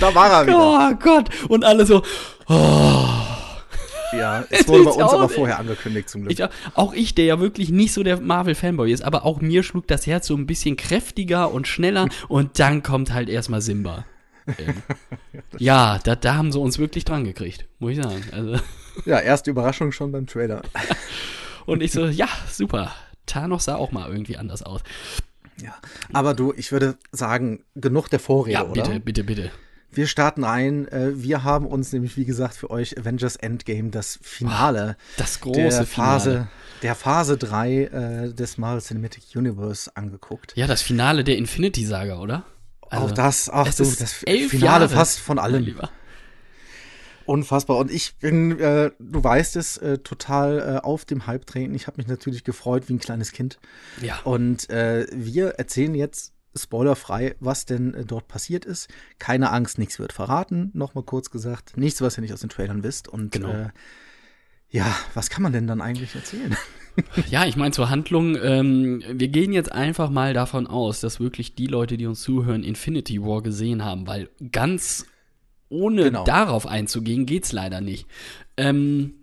Da 0.00 0.14
war 0.14 0.30
er 0.30 0.46
wieder. 0.46 0.58
Oh 0.58 0.94
Gott. 0.96 1.28
Und 1.48 1.64
alle 1.64 1.84
so, 1.86 2.02
oh. 2.48 3.04
Ja, 4.12 4.44
es 4.50 4.66
wurde 4.68 4.84
bei 4.84 4.90
uns 4.90 5.12
aber 5.12 5.28
vorher 5.28 5.58
angekündigt 5.58 6.08
zum 6.08 6.22
Glück. 6.22 6.32
Ich, 6.32 6.44
auch 6.74 6.92
ich, 6.94 7.14
der 7.14 7.26
ja 7.26 7.40
wirklich 7.40 7.70
nicht 7.70 7.92
so 7.92 8.02
der 8.02 8.20
Marvel-Fanboy 8.20 8.92
ist, 8.92 9.02
aber 9.02 9.24
auch 9.24 9.40
mir 9.40 9.62
schlug 9.62 9.86
das 9.86 10.06
Herz 10.06 10.26
so 10.26 10.34
ein 10.36 10.46
bisschen 10.46 10.76
kräftiger 10.76 11.52
und 11.52 11.68
schneller 11.68 12.08
und 12.28 12.58
dann 12.58 12.82
kommt 12.82 13.12
halt 13.12 13.28
erstmal 13.28 13.60
Simba. 13.60 14.04
Ähm, 14.58 14.82
ja, 15.58 16.00
da, 16.02 16.16
da 16.16 16.34
haben 16.34 16.50
sie 16.50 16.58
uns 16.58 16.78
wirklich 16.78 17.04
dran 17.04 17.24
gekriegt, 17.24 17.66
muss 17.78 17.92
ich 17.92 18.02
sagen. 18.02 18.24
Also, 18.32 18.56
Ja, 19.04 19.20
erste 19.20 19.50
Überraschung 19.50 19.92
schon 19.92 20.10
beim 20.12 20.26
Trailer. 20.26 20.62
und 21.66 21.82
ich 21.82 21.92
so, 21.92 22.06
ja, 22.06 22.28
super. 22.50 22.92
Thanos 23.26 23.66
sah 23.66 23.76
auch 23.76 23.92
mal 23.92 24.10
irgendwie 24.10 24.38
anders 24.38 24.62
aus. 24.62 24.80
Ja, 25.62 25.74
aber 26.12 26.34
du, 26.34 26.52
ich 26.56 26.72
würde 26.72 26.96
sagen, 27.12 27.64
genug 27.76 28.08
der 28.08 28.18
Vorrede, 28.18 28.54
Ja, 28.54 28.62
oder? 28.64 28.72
bitte, 28.72 28.98
bitte, 29.00 29.24
bitte. 29.24 29.50
Wir 29.92 30.06
starten 30.06 30.44
ein. 30.44 30.86
Äh, 30.88 31.12
Wir 31.16 31.42
haben 31.42 31.66
uns 31.66 31.92
nämlich, 31.92 32.16
wie 32.16 32.24
gesagt, 32.24 32.54
für 32.54 32.70
euch 32.70 32.96
Avengers 32.98 33.36
Endgame, 33.36 33.90
das 33.90 34.18
Finale 34.22 34.96
Das 35.16 35.40
große 35.40 35.60
der 35.60 35.86
Phase, 35.86 36.30
Finale. 36.30 36.48
der 36.82 36.94
Phase 36.94 37.36
3 37.36 37.72
äh, 37.82 38.32
des 38.32 38.56
Marvel 38.58 38.80
Cinematic 38.80 39.24
Universe 39.34 39.90
angeguckt. 39.96 40.52
Ja, 40.56 40.66
das 40.66 40.82
Finale 40.82 41.24
der 41.24 41.36
Infinity-Saga, 41.38 42.18
oder? 42.18 42.44
Also, 42.88 43.06
auch 43.06 43.10
das, 43.12 43.48
ach 43.48 43.66
ist 43.66 44.00
das 44.00 44.12
Finale 44.12 44.48
Jahre, 44.58 44.88
fast 44.88 45.20
von 45.20 45.38
allem. 45.38 45.76
Unfassbar. 47.26 47.76
Und 47.76 47.90
ich 47.92 48.16
bin, 48.16 48.58
äh, 48.58 48.90
du 48.98 49.22
weißt 49.22 49.54
es, 49.56 49.76
äh, 49.76 49.98
total 49.98 50.58
äh, 50.58 50.84
auf 50.84 51.04
dem 51.04 51.26
Hype 51.28 51.46
treten. 51.46 51.74
Ich 51.74 51.86
habe 51.86 51.98
mich 51.98 52.08
natürlich 52.08 52.42
gefreut 52.42 52.88
wie 52.88 52.94
ein 52.94 52.98
kleines 52.98 53.30
Kind. 53.30 53.60
Ja. 54.02 54.18
Und 54.24 54.68
äh, 54.70 55.06
wir 55.12 55.50
erzählen 55.50 55.94
jetzt 55.94 56.32
spoilerfrei, 56.56 57.36
was 57.40 57.64
denn 57.66 57.94
äh, 57.94 58.04
dort 58.04 58.28
passiert 58.28 58.64
ist. 58.64 58.88
Keine 59.18 59.50
Angst, 59.50 59.78
nichts 59.78 59.98
wird 59.98 60.12
verraten, 60.12 60.70
nochmal 60.74 61.04
kurz 61.04 61.30
gesagt. 61.30 61.76
Nichts, 61.76 62.00
was 62.00 62.18
ihr 62.18 62.22
nicht 62.22 62.32
aus 62.32 62.40
den 62.40 62.50
Trailern 62.50 62.82
wisst. 62.82 63.08
Und 63.08 63.32
Genau. 63.32 63.50
äh, 63.50 63.68
ja, 64.70 64.86
was 65.14 65.30
kann 65.30 65.42
man 65.42 65.52
denn 65.52 65.66
dann 65.66 65.80
eigentlich 65.80 66.14
erzählen? 66.14 66.56
Ja, 67.30 67.46
ich 67.46 67.56
meine 67.56 67.70
zur 67.70 67.88
Handlung, 67.88 68.36
ähm, 68.42 69.02
wir 69.10 69.28
gehen 69.28 69.52
jetzt 69.52 69.70
einfach 69.70 70.10
mal 70.10 70.34
davon 70.34 70.66
aus, 70.66 71.00
dass 71.00 71.20
wirklich 71.20 71.54
die 71.54 71.68
Leute, 71.68 71.96
die 71.96 72.04
uns 72.04 72.20
zuhören, 72.20 72.64
Infinity 72.64 73.22
War 73.22 73.42
gesehen 73.42 73.84
haben, 73.84 74.06
weil 74.08 74.28
ganz 74.50 75.06
ohne 75.68 76.02
Genau. 76.02 76.24
darauf 76.24 76.66
einzugehen, 76.66 77.26
geht's 77.26 77.52
leider 77.52 77.80
nicht. 77.80 78.06
Ähm, 78.56 79.14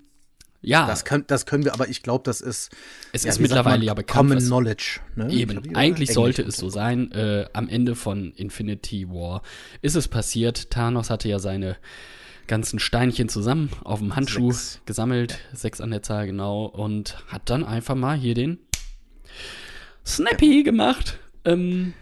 ja, 0.67 0.85
Das, 0.85 1.05
kann, 1.05 1.23
das 1.27 1.45
können 1.45 1.63
wir, 1.63 1.73
aber 1.73 1.87
ich 1.87 2.03
glaube, 2.03 2.23
das 2.25 2.41
ist. 2.41 2.71
es 3.13 3.23
ja, 3.23 3.29
ist 3.29 3.39
mittlerweile 3.39 3.77
man, 3.77 3.87
ja 3.87 3.93
bekannt. 3.93 4.29
Common 4.29 4.43
Knowledge. 4.43 4.99
Ne? 5.15 5.31
Eben, 5.31 5.75
eigentlich 5.75 6.11
sollte 6.11 6.41
es 6.41 6.57
so 6.57 6.67
sein. 6.69 7.09
Äh, 7.13 7.45
am 7.53 7.69
Ende 7.69 7.95
von 7.95 8.33
Infinity 8.33 9.07
War 9.07 9.43
ist 9.81 9.95
es 9.95 10.09
passiert. 10.09 10.69
Thanos 10.69 11.09
hatte 11.09 11.29
ja 11.29 11.39
seine 11.39 11.77
ganzen 12.47 12.79
Steinchen 12.79 13.29
zusammen 13.29 13.69
auf 13.85 13.99
dem 13.99 14.17
Handschuh 14.17 14.51
Sechs. 14.51 14.81
gesammelt, 14.85 15.39
sechs 15.53 15.79
an 15.79 15.91
der 15.91 16.03
Zahl 16.03 16.27
genau, 16.27 16.65
und 16.65 17.17
hat 17.27 17.49
dann 17.49 17.63
einfach 17.63 17.95
mal 17.95 18.17
hier 18.17 18.33
den 18.33 18.59
Snappy 20.05 20.63
gemacht. 20.63 21.17
Ähm, 21.45 21.93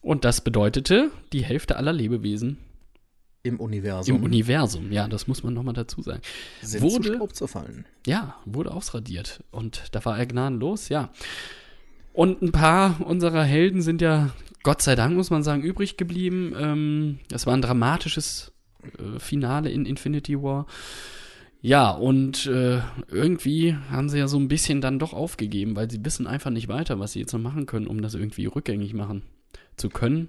und 0.00 0.24
das 0.24 0.40
bedeutete, 0.40 1.10
die 1.34 1.44
Hälfte 1.44 1.76
aller 1.76 1.92
Lebewesen 1.92 2.56
Im 3.44 3.60
Universum. 3.60 4.16
im 4.16 4.22
Universum, 4.24 4.92
ja, 4.92 5.06
das 5.08 5.26
muss 5.28 5.42
man 5.42 5.54
nochmal 5.54 5.74
dazu 5.74 6.02
sagen, 6.02 6.20
sind 6.60 6.80
zu 6.80 6.90
wurde- 6.96 7.14
Staub 7.14 7.34
zerfallen. 7.34 7.86
ja, 8.06 8.34
wurde 8.44 8.72
ausradiert. 8.72 9.42
Und 9.50 9.84
da 9.92 10.04
war 10.04 10.18
er 10.18 10.26
gnadenlos, 10.26 10.88
ja. 10.88 11.10
Und 12.12 12.42
ein 12.42 12.50
paar 12.52 13.00
unserer 13.06 13.44
Helden 13.44 13.80
sind 13.80 14.02
ja, 14.02 14.30
Gott 14.64 14.82
sei 14.82 14.96
Dank, 14.96 15.14
muss 15.16 15.30
man 15.30 15.44
sagen, 15.44 15.62
übrig 15.62 15.96
geblieben. 15.96 16.52
Ähm, 16.58 17.18
das 17.28 17.46
war 17.46 17.54
ein 17.54 17.62
dramatisches 17.62 18.50
äh, 18.98 19.18
Finale 19.20 19.70
in 19.70 19.86
Infinity 19.86 20.42
War. 20.42 20.66
Ja, 21.60 21.90
und 21.90 22.46
äh, 22.46 22.80
irgendwie 23.08 23.76
haben 23.90 24.08
sie 24.08 24.18
ja 24.18 24.28
so 24.28 24.36
ein 24.38 24.48
bisschen 24.48 24.80
dann 24.80 24.98
doch 24.98 25.12
aufgegeben, 25.12 25.74
weil 25.76 25.90
sie 25.90 26.04
wissen 26.04 26.26
einfach 26.26 26.50
nicht 26.50 26.68
weiter, 26.68 26.98
was 27.00 27.12
sie 27.12 27.20
jetzt 27.20 27.32
noch 27.32 27.40
machen 27.40 27.66
können, 27.66 27.86
um 27.86 28.02
das 28.02 28.14
irgendwie 28.14 28.46
rückgängig 28.46 28.94
machen 28.94 29.22
zu 29.76 29.88
können. 29.88 30.28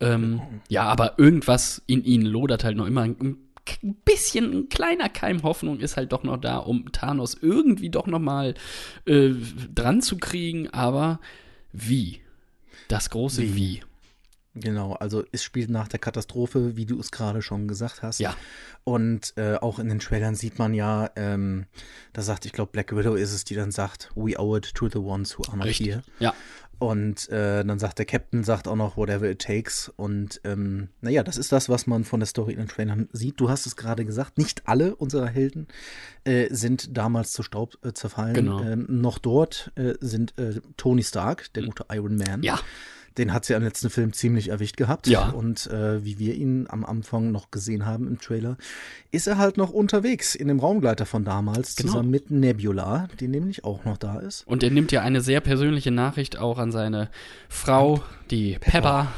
Ähm, 0.00 0.40
ja, 0.68 0.84
aber 0.84 1.18
irgendwas 1.18 1.82
in 1.86 2.04
ihnen 2.04 2.26
lodert 2.26 2.64
halt 2.64 2.76
noch 2.76 2.86
immer. 2.86 3.02
Ein 3.02 3.38
ein 3.82 3.94
bisschen, 4.04 4.52
ein 4.52 4.68
kleiner 4.68 5.08
Keim 5.08 5.42
Hoffnung 5.42 5.80
ist 5.80 5.96
halt 5.96 6.12
doch 6.12 6.22
noch 6.22 6.36
da, 6.36 6.58
um 6.58 6.92
Thanos 6.92 7.36
irgendwie 7.40 7.90
doch 7.90 8.06
noch 8.06 8.18
mal 8.18 8.54
äh, 9.06 9.30
dran 9.74 10.02
zu 10.02 10.18
kriegen. 10.18 10.68
Aber 10.70 11.20
wie? 11.72 12.20
Das 12.88 13.10
große 13.10 13.42
Wie? 13.42 13.56
Wie. 13.56 13.82
Genau, 14.56 14.92
also 14.92 15.24
es 15.32 15.42
spielt 15.42 15.68
nach 15.68 15.88
der 15.88 15.98
Katastrophe, 15.98 16.76
wie 16.76 16.86
du 16.86 17.00
es 17.00 17.10
gerade 17.10 17.42
schon 17.42 17.66
gesagt 17.66 18.02
hast. 18.02 18.20
Ja. 18.20 18.36
Und 18.84 19.32
äh, 19.36 19.56
auch 19.56 19.80
in 19.80 19.88
den 19.88 19.98
Trailern 19.98 20.36
sieht 20.36 20.60
man 20.60 20.74
ja, 20.74 21.10
ähm, 21.16 21.66
da 22.12 22.22
sagt, 22.22 22.46
ich 22.46 22.52
glaube, 22.52 22.70
Black 22.70 22.94
Widow 22.94 23.14
ist 23.14 23.32
es, 23.32 23.42
die 23.42 23.56
dann 23.56 23.72
sagt, 23.72 24.12
we 24.14 24.38
owe 24.38 24.58
it 24.58 24.72
to 24.72 24.88
the 24.88 24.98
ones 24.98 25.36
who 25.36 25.42
are 25.48 25.56
not 25.56 25.66
Richtig. 25.66 25.88
here. 25.88 26.02
Ja. 26.20 26.34
Und 26.78 27.28
äh, 27.28 27.64
dann 27.64 27.78
sagt 27.78 27.98
der 27.98 28.06
Captain, 28.06 28.44
sagt 28.44 28.68
auch 28.68 28.76
noch, 28.76 28.96
whatever 28.96 29.30
it 29.30 29.40
takes. 29.40 29.92
Und 29.96 30.40
ähm, 30.44 30.88
naja, 31.00 31.22
das 31.22 31.36
ist 31.36 31.52
das, 31.52 31.68
was 31.68 31.86
man 31.86 32.04
von 32.04 32.20
der 32.20 32.26
Story 32.26 32.52
in 32.52 32.58
den 32.58 32.68
Trailern 32.68 33.08
sieht. 33.12 33.40
Du 33.40 33.48
hast 33.48 33.66
es 33.66 33.76
gerade 33.76 34.04
gesagt, 34.04 34.38
nicht 34.38 34.62
alle 34.66 34.96
unserer 34.96 35.28
Helden 35.28 35.68
äh, 36.24 36.52
sind 36.54 36.96
damals 36.96 37.32
zu 37.32 37.42
Staub 37.42 37.78
äh, 37.84 37.92
zerfallen. 37.92 38.34
Genau. 38.34 38.62
Ähm, 38.62 38.86
noch 38.88 39.18
dort 39.18 39.72
äh, 39.76 39.94
sind 40.00 40.38
äh, 40.38 40.60
Tony 40.76 41.02
Stark, 41.02 41.52
der 41.54 41.64
gute 41.64 41.86
Iron 41.90 42.16
Man. 42.16 42.42
Ja. 42.42 42.58
Den 43.16 43.32
hat 43.32 43.44
sie 43.44 43.54
im 43.54 43.62
letzten 43.62 43.90
Film 43.90 44.12
ziemlich 44.12 44.48
erwischt 44.48 44.76
gehabt. 44.76 45.06
Ja. 45.06 45.28
Und 45.30 45.68
äh, 45.68 46.04
wie 46.04 46.18
wir 46.18 46.34
ihn 46.34 46.66
am 46.68 46.84
Anfang 46.84 47.30
noch 47.30 47.52
gesehen 47.52 47.86
haben 47.86 48.08
im 48.08 48.18
Trailer, 48.18 48.56
ist 49.12 49.28
er 49.28 49.38
halt 49.38 49.56
noch 49.56 49.70
unterwegs 49.70 50.34
in 50.34 50.48
dem 50.48 50.58
Raumgleiter 50.58 51.06
von 51.06 51.24
damals, 51.24 51.76
Genau. 51.76 51.92
zusammen 51.92 52.10
mit 52.10 52.30
Nebula, 52.32 53.06
die 53.20 53.28
nämlich 53.28 53.62
auch 53.64 53.84
noch 53.84 53.98
da 53.98 54.18
ist. 54.18 54.44
Und 54.48 54.62
er 54.64 54.70
nimmt 54.70 54.90
ja 54.90 55.02
eine 55.02 55.20
sehr 55.20 55.40
persönliche 55.40 55.92
Nachricht 55.92 56.38
auch 56.38 56.58
an 56.58 56.72
seine 56.72 57.08
Frau, 57.48 58.02
die 58.32 58.58
Pepper, 58.60 59.12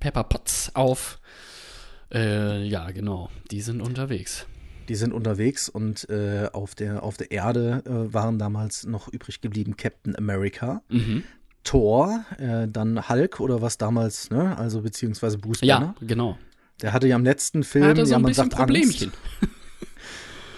Pepper 0.00 0.24
Potts, 0.24 0.72
auf. 0.74 1.20
Äh, 2.12 2.64
ja, 2.66 2.90
genau. 2.90 3.30
Die 3.50 3.60
sind 3.60 3.80
unterwegs. 3.80 4.46
Die 4.88 4.94
sind 4.94 5.12
unterwegs 5.12 5.68
und 5.68 6.08
äh, 6.10 6.48
auf, 6.52 6.76
der, 6.76 7.02
auf 7.02 7.16
der 7.16 7.32
Erde 7.32 7.82
äh, 7.86 8.14
waren 8.14 8.38
damals 8.38 8.86
noch 8.86 9.08
übrig 9.12 9.40
geblieben 9.40 9.76
Captain 9.76 10.14
America, 10.16 10.82
Mhm. 10.88 11.24
Thor, 11.66 12.24
äh, 12.38 12.66
dann 12.68 13.08
Hulk 13.08 13.40
oder 13.40 13.60
was 13.60 13.76
damals, 13.76 14.30
ne? 14.30 14.56
Also 14.56 14.80
beziehungsweise 14.80 15.36
Bruce 15.38 15.60
Ja, 15.62 15.78
Banner. 15.80 15.94
genau. 16.00 16.38
Der 16.80 16.92
hatte 16.92 17.06
ja 17.08 17.16
im 17.16 17.24
letzten 17.24 17.64
Film, 17.64 17.96
so 18.06 18.12
ja, 18.12 18.18
man 18.18 18.32
sagt 18.32 18.52
Problemchen. 18.54 19.12
Angst. 19.12 19.56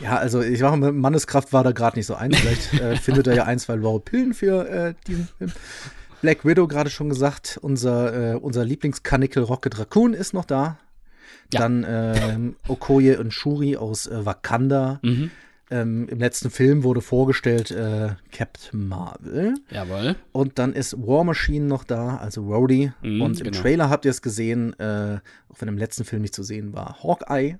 Ja, 0.00 0.16
also 0.16 0.40
ich 0.40 0.60
sage 0.60 0.76
mal, 0.76 0.92
Manneskraft 0.92 1.52
war 1.52 1.64
da 1.64 1.72
gerade 1.72 1.98
nicht 1.98 2.06
so 2.06 2.14
ein. 2.14 2.30
Vielleicht 2.32 2.72
äh, 2.74 2.94
findet 3.02 3.26
er 3.26 3.34
ja 3.34 3.44
ein, 3.46 3.58
zwei 3.58 3.76
blaue 3.76 3.98
Pillen 3.98 4.32
für 4.32 4.68
äh, 4.68 4.94
diesen 5.08 5.26
Film. 5.26 5.50
Black 6.22 6.44
Widow 6.44 6.68
gerade 6.68 6.88
schon 6.88 7.08
gesagt, 7.08 7.58
unser, 7.62 8.34
äh, 8.34 8.36
unser 8.36 8.64
Lieblingskanickel 8.64 9.42
Rocket 9.42 9.76
Raccoon 9.76 10.14
ist 10.14 10.34
noch 10.34 10.44
da. 10.44 10.78
Ja. 11.52 11.60
Dann 11.60 11.84
ähm, 11.88 12.56
Okoye 12.68 13.16
und 13.16 13.32
Shuri 13.34 13.76
aus 13.76 14.06
äh, 14.06 14.24
Wakanda. 14.24 15.00
Mhm. 15.02 15.32
Ähm, 15.70 16.08
Im 16.08 16.18
letzten 16.18 16.50
Film 16.50 16.82
wurde 16.82 17.02
vorgestellt 17.02 17.70
äh, 17.70 18.10
Captain 18.32 18.88
Marvel. 18.88 19.54
Jawohl. 19.70 20.16
Und 20.32 20.58
dann 20.58 20.72
ist 20.72 20.96
War 21.06 21.24
Machine 21.24 21.66
noch 21.66 21.84
da, 21.84 22.16
also 22.16 22.42
Rhodey. 22.42 22.92
Mhm, 23.02 23.20
und 23.20 23.38
im 23.40 23.44
genau. 23.44 23.60
Trailer 23.60 23.90
habt 23.90 24.06
ihr 24.06 24.10
es 24.10 24.22
gesehen, 24.22 24.78
äh, 24.78 25.18
auch 25.48 25.60
wenn 25.60 25.68
im 25.68 25.76
letzten 25.76 26.04
Film 26.04 26.22
nicht 26.22 26.34
zu 26.34 26.42
sehen 26.42 26.72
war, 26.72 27.02
Hawkeye. 27.02 27.58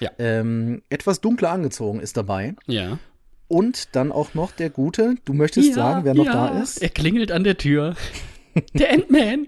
Ja. 0.00 0.10
Ähm, 0.18 0.82
etwas 0.88 1.20
dunkler 1.20 1.50
angezogen 1.50 2.00
ist 2.00 2.16
dabei. 2.16 2.54
Ja. 2.66 2.98
Und 3.46 3.94
dann 3.96 4.12
auch 4.12 4.32
noch 4.34 4.52
der 4.52 4.70
Gute, 4.70 5.16
du 5.24 5.34
möchtest 5.34 5.74
sagen, 5.74 6.04
wer 6.04 6.14
noch 6.14 6.24
ja. 6.24 6.32
da 6.32 6.62
ist? 6.62 6.80
Er 6.80 6.88
klingelt 6.88 7.32
an 7.32 7.44
der 7.44 7.58
Tür. 7.58 7.96
Der 8.74 8.92
Ant-Man. 8.92 9.46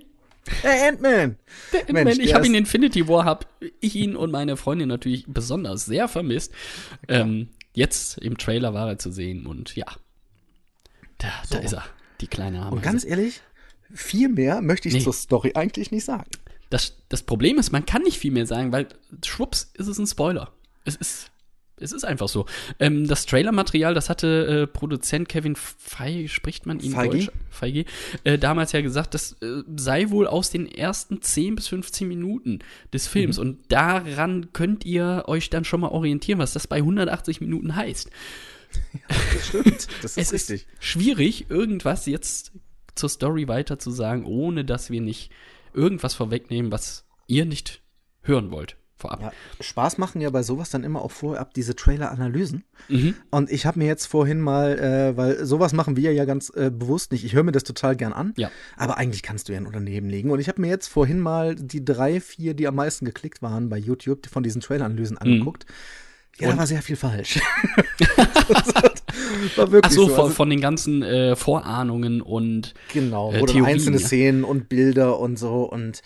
Der 0.62 0.88
Ant-Man! 0.88 1.37
Der 1.73 1.81
Ant-Man. 1.81 2.21
Ich 2.21 2.35
habe 2.35 2.47
in 2.47 2.54
Infinity 2.54 3.09
War, 3.09 3.25
habe 3.25 3.47
ich 3.81 3.97
ihn 3.97 4.14
und 4.14 4.31
meine 4.31 4.57
Freundin 4.57 4.88
natürlich 4.88 5.25
besonders 5.26 5.87
sehr 5.87 6.07
vermisst. 6.07 6.52
Ähm, 7.09 7.49
jetzt 7.75 8.19
im 8.19 8.38
Trailer 8.38 8.75
war 8.75 8.88
er 8.88 8.99
zu 8.99 9.11
sehen 9.11 9.47
und 9.47 9.75
ja. 9.76 9.87
Da, 11.19 11.29
da 11.50 11.59
ist 11.59 11.73
er. 11.73 11.85
Die 12.21 12.26
kleine 12.26 12.59
Ameise. 12.61 12.75
Und 12.76 12.83
ganz 12.83 13.05
ehrlich, 13.05 13.41
viel 13.93 14.29
mehr 14.29 14.62
möchte 14.62 14.88
ich 14.88 14.95
Nee. 14.95 15.00
zur 15.00 15.12
Story 15.12 15.52
eigentlich 15.55 15.91
nicht 15.91 16.05
sagen. 16.05 16.31
Das, 16.71 16.97
das 17.09 17.23
Problem 17.23 17.59
ist, 17.59 17.73
man 17.73 17.85
kann 17.85 18.02
nicht 18.02 18.19
viel 18.19 18.33
mehr 18.33 18.47
sagen, 18.47 18.73
weil 18.73 18.88
schwupps 19.25 19.73
ist 19.75 19.88
es 19.88 19.99
ein 19.99 20.07
Spoiler. 20.07 20.52
Es 20.85 20.97
ist, 20.97 21.31
es 21.83 21.93
ist 21.93 22.05
einfach 22.05 22.29
so. 22.29 22.47
Ähm, 22.79 23.07
das 23.07 23.27
Trailermaterial, 23.27 23.95
das 23.95 24.09
hatte 24.09 24.62
äh, 24.62 24.67
Produzent 24.67 25.29
Kevin 25.29 25.57
Feige, 25.57 26.29
spricht 26.29 26.67
man 26.67 26.81
ihn 26.81 26.93
Feige? 26.93 27.19
Deutsch? 27.19 27.31
Feige, 27.51 27.85
äh, 28.25 28.39
damals 28.39 28.73
ja 28.73 28.81
gesagt, 28.81 29.15
das 29.15 29.33
äh, 29.43 29.62
sei 29.77 30.11
wohl 30.11 30.27
aus 30.27 30.51
den 30.51 30.71
ersten 30.71 31.21
10 31.21 31.57
bis 31.57 31.69
15 31.69 32.09
Minuten 32.09 32.61
des 32.93 33.09
Films. 33.09 33.37
Mhm. 33.37 33.43
Und 33.43 33.73
daran 33.73 34.53
könnt 34.53 34.85
ihr 34.85 35.25
euch 35.27 35.51
dann 35.51 35.65
schon 35.65 35.81
mal 35.81 35.89
orientieren, 35.89 36.39
was 36.39 36.53
das 36.53 36.67
bei 36.67 36.77
180 36.77 37.41
Minuten 37.41 37.77
heißt. 37.77 38.11
Das 39.09 39.49
stimmt. 39.49 39.89
Das 40.03 40.17
ist 40.17 40.19
es 40.19 40.33
richtig. 40.33 40.62
ist 40.62 40.85
schwierig, 40.85 41.51
irgendwas 41.51 42.07
jetzt 42.07 42.53
zur 42.95 43.09
Story 43.09 43.49
weiter 43.49 43.79
zu 43.79 43.91
sagen, 43.91 44.25
ohne 44.25 44.65
dass 44.65 44.91
wir 44.91 45.01
nicht 45.01 45.31
irgendwas 45.75 46.15
vorwegnehmen, 46.15 46.71
was 46.71 47.05
ihr 47.27 47.45
nicht 47.45 47.83
hören 48.23 48.51
wollt 48.51 48.77
vorab. 49.02 49.21
Ja, 49.21 49.32
Spaß 49.61 49.99
machen 49.99 50.21
ja 50.21 50.30
bei 50.30 50.42
sowas 50.42 50.71
dann 50.71 50.85
immer 50.85 51.02
auch 51.02 51.11
vorab 51.11 51.52
diese 51.54 51.75
Trailer-Analysen. 51.76 52.64
Mhm. 52.88 53.14
Und 53.30 53.50
ich 53.50 53.66
habe 53.66 53.78
mir 53.78 53.87
jetzt 53.87 54.06
vorhin 54.06 54.40
mal, 54.40 54.78
äh, 54.78 55.16
weil 55.16 55.44
sowas 55.44 55.73
machen 55.73 55.97
wir 55.97 56.12
ja 56.12 56.25
ganz 56.25 56.50
äh, 56.56 56.71
bewusst 56.71 57.12
nicht. 57.12 57.25
Ich 57.25 57.35
höre 57.35 57.42
mir 57.42 57.52
das 57.52 57.64
total 57.64 57.97
gern 57.97 58.12
an. 58.12 58.32
Ja. 58.37 58.50
Aber 58.76 58.97
eigentlich 58.97 59.23
kannst 59.23 59.49
du 59.49 59.52
ja 59.52 59.59
ein 59.59 59.66
Unternehmen 59.66 60.09
legen. 60.09 60.30
Und 60.30 60.40
ich 60.40 60.49
habe 60.49 60.61
mir 60.61 60.68
jetzt 60.68 60.88
vorhin 60.88 61.21
mal 61.21 61.54
die 61.54 61.85
drei, 61.85 62.21
vier, 62.21 62.54
die 62.54 62.66
am 62.66 62.75
meisten 62.76 63.04
geklickt 63.04 63.42
waren 63.42 63.68
bei 63.68 63.78
YouTube, 63.78 64.26
von 64.26 64.42
diesen 64.42 64.61
Trailer-Analysen 64.62 65.18
angeguckt. 65.18 65.66
Ja, 65.68 65.73
da 66.38 66.47
Mhm. 66.47 66.52
Und? 66.52 66.59
war 66.59 66.66
sehr 66.66 66.82
viel 66.82 66.97
falsch. 66.97 67.40
war 69.56 69.71
wirklich 69.71 69.82
Ach 69.85 69.90
so, 69.90 70.09
so. 70.09 70.14
von, 70.14 70.25
Also, 70.25 70.35
von 70.35 70.50
den 70.50 70.61
ganzen 70.61 71.02
äh, 71.02 71.37
Vorahnungen 71.37 72.21
und 72.23 72.75
genau, 72.92 73.32
äh, 73.32 73.40
Theorien, 73.44 73.64
einzelne 73.66 73.99
ja. 73.99 74.06
Szenen 74.06 74.44
und 74.44 74.68
Bilder 74.68 75.18
und 75.18 75.38
so. 75.38 75.62
Und 75.64 76.02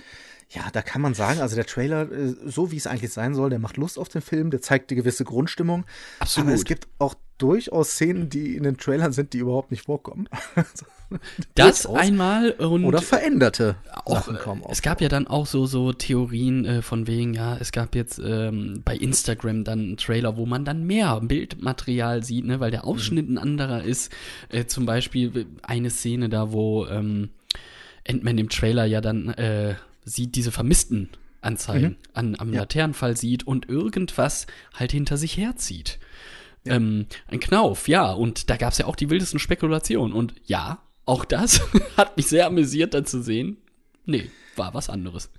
ja, 0.50 0.62
da 0.72 0.82
kann 0.82 1.02
man 1.02 1.14
sagen, 1.14 1.40
also 1.40 1.56
der 1.56 1.66
Trailer, 1.66 2.10
äh, 2.10 2.34
so 2.44 2.70
wie 2.70 2.76
es 2.76 2.86
eigentlich 2.86 3.12
sein 3.12 3.34
soll, 3.34 3.50
der 3.50 3.58
macht 3.58 3.76
Lust 3.76 3.98
auf 3.98 4.08
den 4.08 4.22
Film, 4.22 4.50
der 4.50 4.62
zeigt 4.62 4.90
die 4.90 4.94
gewisse 4.94 5.24
Grundstimmung. 5.24 5.84
absolut. 6.20 6.48
Aber 6.48 6.54
es 6.54 6.64
gibt 6.64 6.86
auch 6.98 7.14
durchaus 7.38 7.90
Szenen, 7.90 8.30
die 8.30 8.56
in 8.56 8.62
den 8.62 8.78
Trailern 8.78 9.12
sind, 9.12 9.32
die 9.32 9.38
überhaupt 9.38 9.70
nicht 9.70 9.84
vorkommen. 9.84 10.28
das 11.54 11.84
einmal 11.84 12.52
und 12.52 12.84
Oder 12.84 13.02
veränderte 13.02 13.76
auch, 14.04 14.24
Sachen 14.24 14.36
äh, 14.36 14.70
es 14.70 14.78
auch 14.78 14.82
gab 14.82 15.00
ja 15.00 15.08
dann 15.08 15.26
auch 15.26 15.46
so, 15.46 15.66
so 15.66 15.92
Theorien 15.92 16.64
äh, 16.64 16.82
von 16.82 17.06
wegen, 17.06 17.34
ja, 17.34 17.56
es 17.58 17.72
gab 17.72 17.94
jetzt 17.94 18.20
ähm, 18.24 18.82
bei 18.84 18.96
Instagram 18.96 19.64
dann 19.64 19.80
einen 19.80 19.96
Trailer, 19.96 20.36
wo 20.36 20.46
man 20.46 20.64
dann 20.64 20.86
mehr 20.86 21.20
Bildmaterial 21.20 22.22
sieht, 22.22 22.46
ne, 22.46 22.60
weil 22.60 22.70
der 22.70 22.84
Ausschnitt 22.84 23.28
ein 23.28 23.38
anderer 23.38 23.82
ist. 23.84 24.12
Äh, 24.48 24.66
zum 24.66 24.86
Beispiel 24.86 25.46
eine 25.62 25.90
Szene 25.90 26.28
da, 26.28 26.52
wo 26.52 26.86
ähm, 26.86 27.30
Ant-Man 28.08 28.38
im 28.38 28.48
Trailer 28.48 28.84
ja 28.86 29.00
dann 29.00 29.28
äh, 29.30 29.74
sieht 30.06 30.36
diese 30.36 30.52
vermissten 30.52 31.10
Anzeigen 31.42 31.98
an, 32.14 32.36
am 32.38 32.52
Ja. 32.54 32.60
Laternenfall 32.60 33.16
sieht 33.16 33.46
und 33.46 33.68
irgendwas 33.68 34.46
halt 34.72 34.92
hinter 34.92 35.18
sich 35.18 35.36
herzieht. 35.36 35.98
Ähm, 36.64 37.06
ein 37.28 37.38
Knauf, 37.38 37.86
ja, 37.86 38.10
und 38.10 38.48
da 38.50 38.56
gab 38.56 38.72
es 38.72 38.78
ja 38.78 38.86
auch 38.86 38.96
die 38.96 39.10
wildesten 39.10 39.38
Spekulationen. 39.38 40.12
Und 40.14 40.34
ja, 40.44 40.82
auch 41.04 41.24
das 41.24 41.60
hat 41.96 42.16
mich 42.16 42.26
sehr 42.26 42.46
amüsiert, 42.46 42.94
dann 42.94 43.04
zu 43.06 43.22
sehen. 43.22 43.58
Nee, 44.04 44.30
war 44.56 44.74
was 44.74 44.88
anderes. 44.88 45.30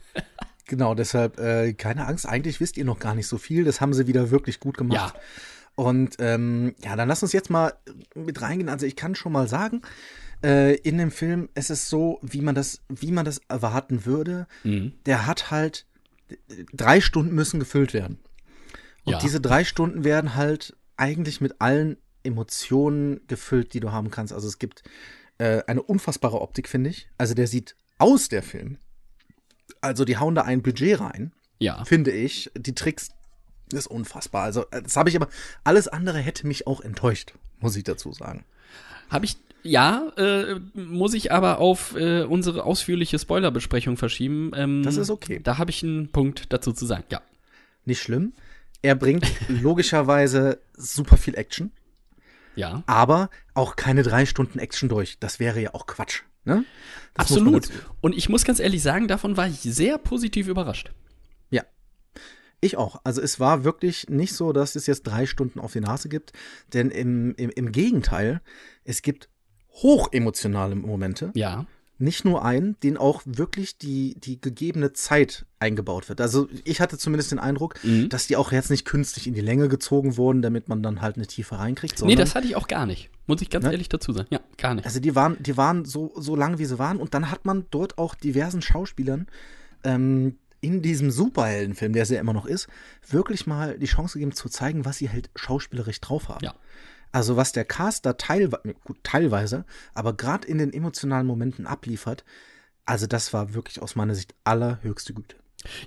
Genau, 0.67 0.95
deshalb 0.95 1.39
äh, 1.39 1.73
keine 1.73 2.05
Angst. 2.05 2.25
Eigentlich 2.25 2.59
wisst 2.59 2.77
ihr 2.77 2.85
noch 2.85 2.99
gar 2.99 3.15
nicht 3.15 3.27
so 3.27 3.37
viel. 3.37 3.63
Das 3.63 3.81
haben 3.81 3.93
sie 3.93 4.07
wieder 4.07 4.31
wirklich 4.31 4.59
gut 4.59 4.77
gemacht. 4.77 5.13
Ja. 5.15 5.21
Und 5.75 6.15
ähm, 6.19 6.75
ja, 6.83 6.95
dann 6.95 7.07
lass 7.07 7.23
uns 7.23 7.33
jetzt 7.33 7.49
mal 7.49 7.73
mit 8.15 8.41
reingehen. 8.41 8.69
Also 8.69 8.85
ich 8.85 8.95
kann 8.95 9.15
schon 9.15 9.31
mal 9.31 9.47
sagen, 9.47 9.81
äh, 10.43 10.75
in 10.75 10.97
dem 10.97 11.11
Film, 11.11 11.49
es 11.55 11.69
ist 11.69 11.89
so, 11.89 12.19
wie 12.21 12.41
man 12.41 12.55
das, 12.55 12.81
wie 12.89 13.11
man 13.11 13.25
das 13.25 13.41
erwarten 13.49 14.05
würde. 14.05 14.47
Mhm. 14.63 14.93
Der 15.05 15.25
hat 15.25 15.51
halt 15.51 15.85
drei 16.73 17.01
Stunden 17.01 17.33
müssen 17.33 17.59
gefüllt 17.59 17.93
werden. 17.93 18.19
Und 19.05 19.13
Ja. 19.13 19.19
diese 19.19 19.39
drei 19.39 19.63
Stunden 19.63 20.03
werden 20.03 20.35
halt 20.35 20.75
eigentlich 20.97 21.41
mit 21.41 21.61
allen 21.61 21.97
Emotionen 22.23 23.21
gefüllt, 23.27 23.73
die 23.73 23.79
du 23.79 23.91
haben 23.91 24.11
kannst. 24.11 24.33
Also 24.33 24.47
es 24.47 24.59
gibt 24.59 24.83
äh, 25.37 25.61
eine 25.67 25.81
unfassbare 25.81 26.41
Optik, 26.41 26.67
finde 26.67 26.89
ich. 26.89 27.07
Also 27.17 27.33
der 27.33 27.47
sieht 27.47 27.75
aus, 27.99 28.27
der 28.27 28.43
Film. 28.43 28.77
Also 29.81 30.03
die 30.05 30.17
hauen 30.17 30.35
da 30.35 30.41
ein 30.43 30.61
Budget 30.61 30.99
rein, 30.99 31.31
Ja. 31.59 31.83
finde 31.85 32.11
ich. 32.11 32.51
Die 32.57 32.73
Tricks 32.75 33.09
ist 33.71 33.87
unfassbar. 33.87 34.43
Also 34.43 34.65
äh, 34.71 34.81
das 34.81 34.97
habe 34.97 35.09
ich 35.09 35.15
aber, 35.15 35.29
alles 35.63 35.87
andere 35.87 36.19
hätte 36.19 36.47
mich 36.47 36.67
auch 36.67 36.81
enttäuscht, 36.81 37.33
muss 37.59 37.75
ich 37.75 37.83
dazu 37.83 38.11
sagen. 38.13 38.43
Habe 39.09 39.25
ich, 39.25 39.37
ja, 39.67 40.11
äh, 40.17 40.59
muss 40.73 41.13
ich 41.13 41.31
aber 41.31 41.59
auf 41.59 41.95
äh, 41.95 42.23
unsere 42.23 42.63
ausführliche 42.63 43.19
Spoilerbesprechung 43.19 43.97
verschieben. 43.97 44.51
Ähm, 44.55 44.83
Das 44.83 44.97
ist 44.97 45.09
okay. 45.09 45.39
Da 45.43 45.57
habe 45.57 45.69
ich 45.71 45.83
einen 45.83 46.11
Punkt 46.11 46.51
dazu 46.53 46.71
zu 46.73 46.85
sagen, 46.85 47.03
ja. 47.11 47.21
Nicht 47.85 48.01
schlimm. 48.01 48.33
Er 48.81 48.95
bringt 48.95 49.25
logischerweise 49.49 50.59
super 50.75 51.17
viel 51.17 51.35
Action, 51.35 51.71
Ja. 52.55 52.83
aber 52.85 53.29
auch 53.53 53.75
keine 53.75 54.03
drei 54.03 54.25
Stunden 54.25 54.59
Action 54.59 54.89
durch. 54.89 55.17
Das 55.19 55.39
wäre 55.39 55.61
ja 55.61 55.73
auch 55.73 55.87
Quatsch. 55.87 56.21
Ne? 56.45 56.63
Absolut. 57.15 57.69
Und 58.01 58.15
ich 58.15 58.29
muss 58.29 58.45
ganz 58.45 58.59
ehrlich 58.59 58.81
sagen, 58.81 59.07
davon 59.07 59.35
war 59.35 59.47
ich 59.47 59.59
sehr 59.59 59.97
positiv 59.97 60.47
überrascht. 60.47 60.91
Ja. 61.49 61.63
Ich 62.61 62.77
auch. 62.77 63.01
Also 63.03 63.21
es 63.21 63.39
war 63.39 63.63
wirklich 63.63 64.07
nicht 64.09 64.33
so, 64.33 64.53
dass 64.53 64.75
es 64.75 64.87
jetzt 64.87 65.03
drei 65.03 65.25
Stunden 65.25 65.59
auf 65.59 65.73
die 65.73 65.81
Nase 65.81 66.07
gibt, 66.09 66.31
denn 66.73 66.89
im, 66.89 67.35
im, 67.35 67.49
im 67.49 67.71
Gegenteil, 67.71 68.41
es 68.85 69.01
gibt 69.01 69.29
hochemotionale 69.83 70.75
Momente. 70.75 71.31
Ja. 71.35 71.65
Nicht 71.99 72.25
nur 72.25 72.45
einen, 72.45 72.79
den 72.81 72.95
auch 72.95 73.23
wirklich 73.25 73.79
die, 73.79 74.13
die 74.19 74.39
gegebene 74.39 74.93
Zeit 74.93 75.47
eingebaut 75.59 76.09
wird. 76.09 76.21
Also 76.21 76.47
ich 76.63 76.79
hatte 76.79 76.95
zumindest 76.99 77.31
den 77.31 77.39
Eindruck, 77.39 77.83
Mhm. 77.83 78.09
dass 78.09 78.27
die 78.27 78.35
auch 78.35 78.51
jetzt 78.51 78.69
nicht 78.69 78.85
künstlich 78.85 79.25
in 79.25 79.33
die 79.33 79.41
Länge 79.41 79.67
gezogen 79.67 80.15
wurden, 80.15 80.43
damit 80.43 80.69
man 80.69 80.83
dann 80.83 81.01
halt 81.01 81.15
eine 81.15 81.25
Tiefe 81.25 81.57
reinkriegt. 81.57 81.93
Nee, 81.95 81.99
sondern- 82.01 82.17
das 82.19 82.35
hatte 82.35 82.45
ich 82.45 82.55
auch 82.55 82.67
gar 82.67 82.85
nicht. 82.85 83.09
Muss 83.25 83.41
ich 83.41 83.49
ganz 83.49 83.65
Ne? 83.65 83.71
ehrlich 83.71 83.89
dazu 83.89 84.13
sagen. 84.13 84.27
Ja, 84.29 84.39
gar 84.57 84.75
nicht. 84.75 84.85
Also 84.85 84.99
die 84.99 85.15
waren, 85.15 85.37
die 85.41 85.57
waren 85.57 85.85
so, 85.85 86.13
so 86.15 86.35
lang, 86.35 86.59
wie 86.59 86.65
sie 86.65 86.77
waren. 86.77 86.97
Und 86.97 87.15
dann 87.15 87.31
hat 87.31 87.45
man 87.45 87.65
dort 87.71 87.97
auch 87.97 88.13
diversen 88.13 88.61
Schauspielern 88.61 89.25
ähm, 89.83 90.37
in 90.61 90.83
diesem 90.83 91.09
Superheldenfilm, 91.09 91.93
der 91.93 92.03
es 92.03 92.09
ja 92.09 92.19
immer 92.19 92.33
noch 92.33 92.45
ist, 92.45 92.67
wirklich 93.09 93.47
mal 93.47 93.77
die 93.79 93.85
Chance 93.87 94.13
gegeben 94.19 94.33
zu 94.33 94.49
zeigen, 94.49 94.85
was 94.85 94.97
sie 94.97 95.09
halt 95.09 95.29
schauspielerisch 95.35 95.99
drauf 96.01 96.29
haben. 96.29 96.43
Ja. 96.45 96.53
Also 97.11 97.35
was 97.35 97.51
der 97.51 97.65
Cast 97.65 98.05
da 98.05 98.13
teilweise, 98.13 98.75
gut, 98.83 98.97
teilweise, 99.03 99.65
aber 99.93 100.13
gerade 100.13 100.47
in 100.47 100.57
den 100.57 100.73
emotionalen 100.73 101.27
Momenten 101.27 101.65
abliefert, 101.65 102.23
also 102.85 103.07
das 103.07 103.33
war 103.33 103.53
wirklich 103.53 103.81
aus 103.81 103.95
meiner 103.95 104.15
Sicht 104.15 104.33
allerhöchste 104.43 105.13
Güte. 105.13 105.35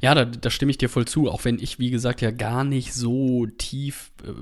Ja, 0.01 0.15
da, 0.15 0.25
da 0.25 0.51
stimme 0.51 0.71
ich 0.71 0.79
dir 0.79 0.89
voll 0.89 1.07
zu, 1.07 1.31
auch 1.31 1.45
wenn 1.45 1.59
ich, 1.59 1.79
wie 1.79 1.91
gesagt, 1.91 2.21
ja 2.21 2.31
gar 2.31 2.65
nicht 2.65 2.93
so 2.93 3.47
tief 3.47 4.13
äh, 4.25 4.33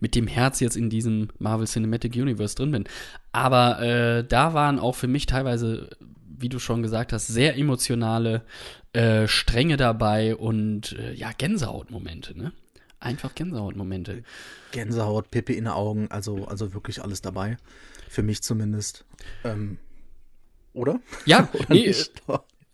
mit 0.00 0.14
dem 0.14 0.26
Herz 0.26 0.60
jetzt 0.60 0.76
in 0.76 0.90
diesem 0.90 1.28
Marvel 1.38 1.66
Cinematic 1.66 2.14
Universe 2.14 2.56
drin 2.56 2.72
bin. 2.72 2.84
Aber 3.32 3.80
äh, 3.80 4.24
da 4.24 4.54
waren 4.54 4.78
auch 4.78 4.94
für 4.94 5.06
mich 5.06 5.26
teilweise, 5.26 5.90
wie 6.26 6.48
du 6.48 6.58
schon 6.58 6.82
gesagt 6.82 7.12
hast, 7.12 7.26
sehr 7.26 7.56
emotionale 7.56 8.42
äh, 8.92 9.28
Stränge 9.28 9.76
dabei 9.76 10.34
und 10.34 10.92
äh, 10.92 11.12
ja, 11.12 11.32
Gänsehautmomente, 11.36 12.36
ne? 12.36 12.52
Einfach 13.00 13.34
Gänsehautmomente. 13.34 14.24
Gänsehaut, 14.72 15.30
Pippe 15.30 15.52
in 15.52 15.64
den 15.64 15.72
Augen, 15.72 16.08
also, 16.10 16.46
also 16.46 16.74
wirklich 16.74 17.02
alles 17.02 17.22
dabei. 17.22 17.56
Für 18.08 18.22
mich 18.22 18.42
zumindest. 18.42 19.04
Ähm, 19.44 19.78
oder? 20.72 21.00
Ja, 21.24 21.48
Oder 21.54 21.66
nee? 21.68 21.94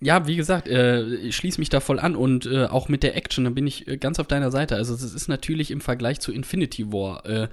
Ja, 0.01 0.27
wie 0.27 0.37
gesagt, 0.37 0.69
äh, 0.69 1.15
ich 1.17 1.37
schließe 1.37 1.61
mich 1.61 1.71
da 1.71 1.81
voll 1.81 1.99
an 1.99 2.15
und 2.15 2.47
äh, 2.47 2.67
auch 2.67 2.89
mit 2.89 3.03
der 3.03 3.17
Action, 3.17 3.45
da 3.45 3.51
bin 3.51 3.67
ich 3.67 3.89
äh, 3.89 3.97
ganz 3.97 4.19
auf 4.19 4.27
deiner 4.27 4.51
Seite. 4.51 4.77
Also 4.77 4.95
es 4.95 5.03
ist 5.03 5.29
natürlich 5.29 5.71
im 5.71 5.81
Vergleich 5.81 6.21
zu 6.21 6.31
Infinity 6.31 6.93
War, 6.93 7.25
äh, 7.25 7.49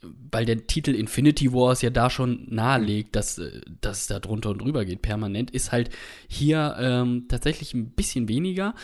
weil 0.00 0.46
der 0.46 0.66
Titel 0.66 0.94
Infinity 0.94 1.52
War 1.52 1.72
es 1.72 1.82
ja 1.82 1.90
da 1.90 2.08
schon 2.08 2.46
nahelegt, 2.48 3.14
dass, 3.14 3.38
äh, 3.38 3.60
dass 3.80 4.02
es 4.02 4.06
da 4.06 4.20
drunter 4.20 4.50
und 4.50 4.62
drüber 4.62 4.84
geht, 4.86 5.02
permanent, 5.02 5.50
ist 5.50 5.72
halt 5.72 5.90
hier 6.28 6.76
ähm, 6.78 7.26
tatsächlich 7.28 7.74
ein 7.74 7.90
bisschen 7.90 8.28
weniger, 8.28 8.74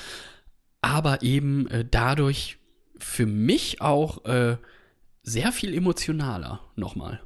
aber 0.82 1.22
eben 1.22 1.68
äh, 1.68 1.84
dadurch 1.88 2.58
für 2.98 3.26
mich 3.26 3.80
auch 3.80 4.24
äh, 4.24 4.56
sehr 5.22 5.52
viel 5.52 5.74
emotionaler 5.74 6.60
nochmal. 6.76 7.20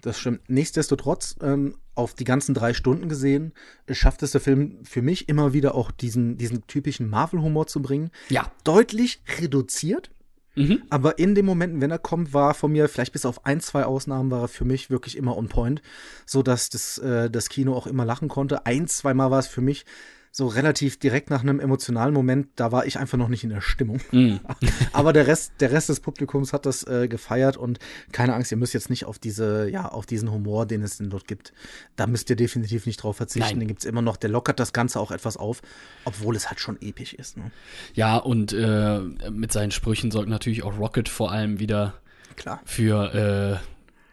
Das 0.00 0.18
stimmt. 0.18 0.48
Nichtsdestotrotz, 0.48 1.36
ähm, 1.42 1.76
auf 1.94 2.14
die 2.14 2.24
ganzen 2.24 2.54
drei 2.54 2.72
Stunden 2.72 3.08
gesehen, 3.08 3.52
schafft 3.90 4.22
es 4.22 4.32
der 4.32 4.40
Film 4.40 4.84
für 4.84 5.02
mich 5.02 5.28
immer 5.28 5.52
wieder 5.52 5.74
auch 5.74 5.90
diesen, 5.90 6.36
diesen 6.38 6.66
typischen 6.66 7.08
Marvel-Humor 7.10 7.66
zu 7.66 7.82
bringen. 7.82 8.10
Ja. 8.28 8.50
Deutlich 8.64 9.22
reduziert, 9.38 10.10
Mhm. 10.56 10.82
aber 10.90 11.18
in 11.18 11.34
den 11.34 11.46
Momenten, 11.46 11.80
wenn 11.80 11.92
er 11.92 11.98
kommt, 11.98 12.34
war 12.34 12.54
von 12.54 12.72
mir, 12.72 12.88
vielleicht 12.88 13.12
bis 13.12 13.24
auf 13.24 13.46
ein, 13.46 13.60
zwei 13.60 13.84
Ausnahmen, 13.84 14.30
war 14.30 14.42
er 14.42 14.48
für 14.48 14.64
mich 14.64 14.90
wirklich 14.90 15.16
immer 15.16 15.36
on 15.36 15.48
point, 15.48 15.80
so 16.26 16.42
dass 16.42 16.68
das, 16.70 16.98
äh, 16.98 17.30
das 17.30 17.48
Kino 17.48 17.74
auch 17.74 17.86
immer 17.86 18.04
lachen 18.04 18.28
konnte. 18.28 18.66
Ein, 18.66 18.88
zweimal 18.88 19.30
war 19.30 19.38
es 19.38 19.46
für 19.46 19.60
mich 19.60 19.84
so 20.32 20.46
relativ 20.46 20.98
direkt 20.98 21.28
nach 21.28 21.42
einem 21.42 21.58
emotionalen 21.58 22.14
Moment, 22.14 22.48
da 22.54 22.70
war 22.70 22.86
ich 22.86 22.98
einfach 22.98 23.18
noch 23.18 23.28
nicht 23.28 23.42
in 23.42 23.50
der 23.50 23.60
Stimmung. 23.60 24.00
Mhm. 24.12 24.40
Aber 24.92 25.12
der 25.12 25.26
Rest, 25.26 25.54
der 25.58 25.72
Rest 25.72 25.88
des 25.88 25.98
Publikums 25.98 26.52
hat 26.52 26.66
das 26.66 26.84
äh, 26.84 27.08
gefeiert 27.08 27.56
und 27.56 27.80
keine 28.12 28.34
Angst, 28.34 28.52
ihr 28.52 28.56
müsst 28.56 28.72
jetzt 28.72 28.90
nicht 28.90 29.06
auf 29.06 29.18
diese, 29.18 29.68
ja, 29.68 29.88
auf 29.88 30.06
diesen 30.06 30.30
Humor, 30.30 30.66
den 30.66 30.82
es 30.82 30.98
denn 30.98 31.10
dort 31.10 31.26
gibt. 31.26 31.52
Da 31.96 32.06
müsst 32.06 32.30
ihr 32.30 32.36
definitiv 32.36 32.86
nicht 32.86 33.02
drauf 33.02 33.16
verzichten. 33.16 33.50
Nein. 33.50 33.60
Den 33.60 33.68
gibt's 33.68 33.84
immer 33.84 34.02
noch. 34.02 34.16
Der 34.16 34.30
lockert 34.30 34.60
das 34.60 34.72
Ganze 34.72 35.00
auch 35.00 35.10
etwas 35.10 35.36
auf, 35.36 35.62
obwohl 36.04 36.36
es 36.36 36.48
halt 36.48 36.60
schon 36.60 36.80
episch 36.80 37.12
ist. 37.12 37.36
Ne? 37.36 37.50
Ja, 37.94 38.16
und 38.16 38.52
äh, 38.52 39.00
mit 39.30 39.52
seinen 39.52 39.72
Sprüchen 39.72 40.12
sorgt 40.12 40.28
natürlich 40.28 40.62
auch 40.62 40.78
Rocket 40.78 41.08
vor 41.08 41.32
allem 41.32 41.58
wieder 41.58 41.94
Klar. 42.36 42.60
für 42.64 43.60
äh, 43.60 43.66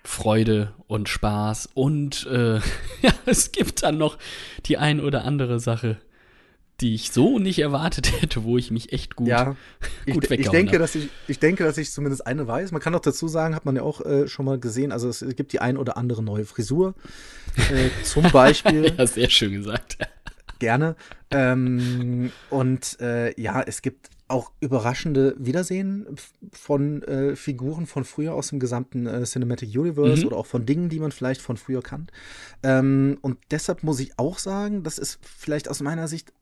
Freude 0.03 0.73
und 0.87 1.09
Spaß. 1.09 1.69
Und 1.73 2.25
äh, 2.27 2.55
ja, 3.01 3.11
es 3.27 3.51
gibt 3.51 3.83
dann 3.83 3.99
noch 3.99 4.17
die 4.65 4.77
ein 4.77 4.99
oder 4.99 5.25
andere 5.25 5.59
Sache, 5.59 5.97
die 6.81 6.93
ich 6.93 7.11
so 7.11 7.39
nicht 7.39 7.59
erwartet 7.59 8.11
hätte, 8.21 8.43
wo 8.43 8.57
ich 8.57 8.71
mich 8.71 8.93
echt 8.93 9.15
gut. 9.15 9.27
Ja, 9.27 9.55
ich, 10.05 10.13
gut 10.13 10.25
ich 10.25 10.29
weggehauen 10.29 10.53
denke, 10.55 10.73
hab. 10.73 10.79
dass 10.79 10.95
ich, 10.95 11.09
ich 11.27 11.39
denke, 11.39 11.63
dass 11.63 11.77
ich 11.77 11.91
zumindest 11.91 12.25
eine 12.27 12.47
weiß. 12.47 12.71
Man 12.71 12.81
kann 12.81 12.93
auch 12.95 12.99
dazu 13.01 13.27
sagen, 13.27 13.55
hat 13.55 13.65
man 13.65 13.75
ja 13.75 13.81
auch 13.81 14.01
äh, 14.05 14.27
schon 14.27 14.45
mal 14.45 14.59
gesehen, 14.59 14.91
also 14.91 15.09
es 15.09 15.25
gibt 15.35 15.53
die 15.53 15.59
ein 15.59 15.77
oder 15.77 15.97
andere 15.97 16.21
neue 16.23 16.45
Frisur. 16.45 16.93
Äh, 17.71 17.89
zum 18.03 18.29
Beispiel. 18.31 18.93
Ja, 18.97 19.07
sehr 19.07 19.29
schön 19.29 19.53
gesagt. 19.53 19.97
gerne. 20.59 20.95
Ähm, 21.31 22.31
und 22.49 22.99
äh, 23.01 23.39
ja, 23.39 23.61
es 23.61 23.81
gibt 23.81 24.09
auch 24.29 24.51
überraschende 24.59 25.35
Wiedersehen 25.39 26.05
von 26.51 27.01
äh, 27.03 27.35
Figuren 27.37 27.85
von 27.85 28.03
früher 28.03 28.33
aus 28.33 28.49
dem 28.49 28.59
gesamten 28.59 29.07
äh, 29.07 29.23
Cinematic 29.23 29.69
Universe 29.69 30.21
Mhm. 30.21 30.27
oder 30.27 30.37
auch 30.37 30.45
von 30.45 30.65
Dingen, 30.65 30.89
die 30.89 30.99
man 30.99 31.11
vielleicht 31.13 31.41
von 31.41 31.55
früher 31.55 31.81
kannte. 31.81 32.13
Ähm, 32.61 33.17
und 33.21 33.37
deshalb 33.51 33.83
muss 33.83 33.99
ich 34.01 34.19
auch 34.19 34.37
sagen, 34.37 34.83
das 34.83 34.97
ist 34.97 35.19
vielleicht 35.23 35.69
aus 35.69 35.79
meiner 35.81 36.07
Sicht 36.09 36.33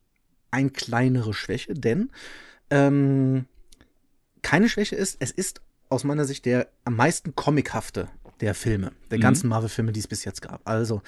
eine 0.56 0.70
kleinere 0.72 1.34
Schwäche, 1.34 1.74
denn 1.74 2.10
ähm, 2.70 3.46
keine 4.42 4.70
Schwäche 4.70 4.96
ist, 4.96 5.18
es 5.20 5.32
ist 5.32 5.62
aus 5.90 6.04
meiner 6.04 6.26
Sicht 6.26 6.46
der 6.46 6.68
am 6.84 6.96
meisten 6.96 7.36
comichafte 7.36 8.10
der 8.42 8.54
Filme, 8.56 8.92
der 9.12 9.18
Mhm. 9.18 9.24
ganzen 9.24 9.48
Marvel-Filme, 9.50 9.92
die 9.92 10.00
es 10.00 10.08
bis 10.08 10.26
jetzt 10.26 10.42
gab. 10.42 10.68
Also, 10.68 11.02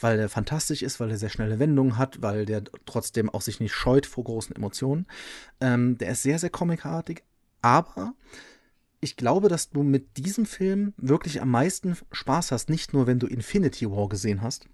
weil 0.00 0.16
der 0.16 0.28
fantastisch 0.28 0.82
ist, 0.82 1.00
weil 1.00 1.10
er 1.10 1.18
sehr 1.18 1.28
schnelle 1.28 1.58
Wendungen 1.58 1.96
hat, 1.98 2.22
weil 2.22 2.46
der 2.46 2.62
trotzdem 2.86 3.30
auch 3.30 3.40
sich 3.40 3.58
nicht 3.58 3.74
scheut 3.74 4.06
vor 4.06 4.24
großen 4.24 4.54
Emotionen. 4.54 5.06
Ähm, 5.60 5.98
der 5.98 6.10
ist 6.12 6.22
sehr, 6.22 6.38
sehr 6.38 6.50
comicartig, 6.50 7.24
aber 7.62 8.14
ich 9.00 9.16
glaube, 9.16 9.48
dass 9.48 9.70
du 9.70 9.82
mit 9.82 10.16
diesem 10.16 10.46
Film 10.46 10.92
wirklich 10.96 11.40
am 11.40 11.50
meisten 11.50 11.96
Spaß 12.12 12.52
hast, 12.52 12.68
nicht 12.70 12.92
nur 12.92 13.06
wenn 13.06 13.18
du 13.18 13.26
Infinity 13.26 13.90
War 13.90 14.08
gesehen 14.08 14.40
hast, 14.42 14.66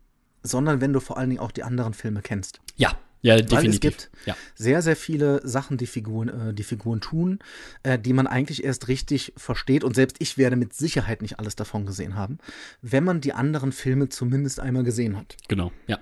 sondern 0.42 0.80
wenn 0.82 0.92
du 0.92 1.00
vor 1.00 1.16
allen 1.16 1.30
Dingen 1.30 1.40
auch 1.40 1.52
die 1.52 1.62
anderen 1.62 1.94
Filme 1.94 2.20
kennst. 2.20 2.60
Ja, 2.76 2.92
ja, 3.24 3.36
Weil 3.36 3.40
es 3.40 3.46
definitiv. 3.46 3.80
gibt 3.80 4.10
ja. 4.26 4.36
sehr, 4.54 4.82
sehr 4.82 4.96
viele 4.96 5.40
Sachen, 5.48 5.78
die 5.78 5.86
Figuren, 5.86 6.28
äh, 6.28 6.52
die 6.52 6.62
Figuren 6.62 7.00
tun, 7.00 7.38
äh, 7.82 7.98
die 7.98 8.12
man 8.12 8.26
eigentlich 8.26 8.62
erst 8.62 8.88
richtig 8.88 9.32
versteht. 9.38 9.82
Und 9.82 9.94
selbst 9.94 10.16
ich 10.18 10.36
werde 10.36 10.56
mit 10.56 10.74
Sicherheit 10.74 11.22
nicht 11.22 11.38
alles 11.38 11.56
davon 11.56 11.86
gesehen 11.86 12.16
haben, 12.16 12.36
wenn 12.82 13.02
man 13.02 13.22
die 13.22 13.32
anderen 13.32 13.72
Filme 13.72 14.10
zumindest 14.10 14.60
einmal 14.60 14.84
gesehen 14.84 15.16
hat. 15.16 15.38
Genau, 15.48 15.72
ja. 15.86 15.98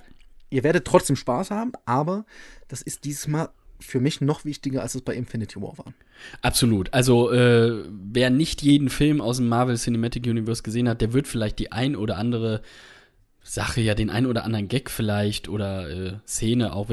Ihr 0.51 0.65
werdet 0.65 0.85
trotzdem 0.85 1.15
Spaß 1.15 1.53
haben, 1.53 1.73
aber 1.85 2.27
das 2.67 2.83
ist 2.83 3.05
diesmal 3.05 3.51
für 3.79 4.01
mich 4.01 4.21
noch 4.21 4.45
wichtiger, 4.45 4.83
als 4.83 4.97
es 4.97 5.03
bei 5.03 5.15
Infinity 5.15 5.61
War 5.63 5.79
war. 5.79 5.95
Absolut. 6.41 6.93
Also, 6.93 7.31
äh, 7.31 7.85
wer 7.89 8.31
nicht 8.31 8.63
jeden 8.63 8.89
Film 8.89 9.21
aus 9.21 9.37
dem 9.37 9.49
Marvel 9.49 9.77
Cinematic 9.77 10.27
Universe 10.27 10.65
gesehen 10.65 10.89
hat, 10.89 11.01
der 11.01 11.13
wird 11.13 11.29
vielleicht 11.29 11.61
die 11.61 11.71
ein 11.71 11.95
oder 11.95 12.19
andere 12.19 12.63
Sache, 13.43 13.81
ja, 13.81 13.95
den 13.95 14.11
ein 14.11 14.27
oder 14.27 14.45
anderen 14.45 14.69
Gag 14.69 14.91
vielleicht 14.91 15.49
oder 15.49 15.91
äh, 15.91 16.19
Szene 16.27 16.75
auch 16.75 16.89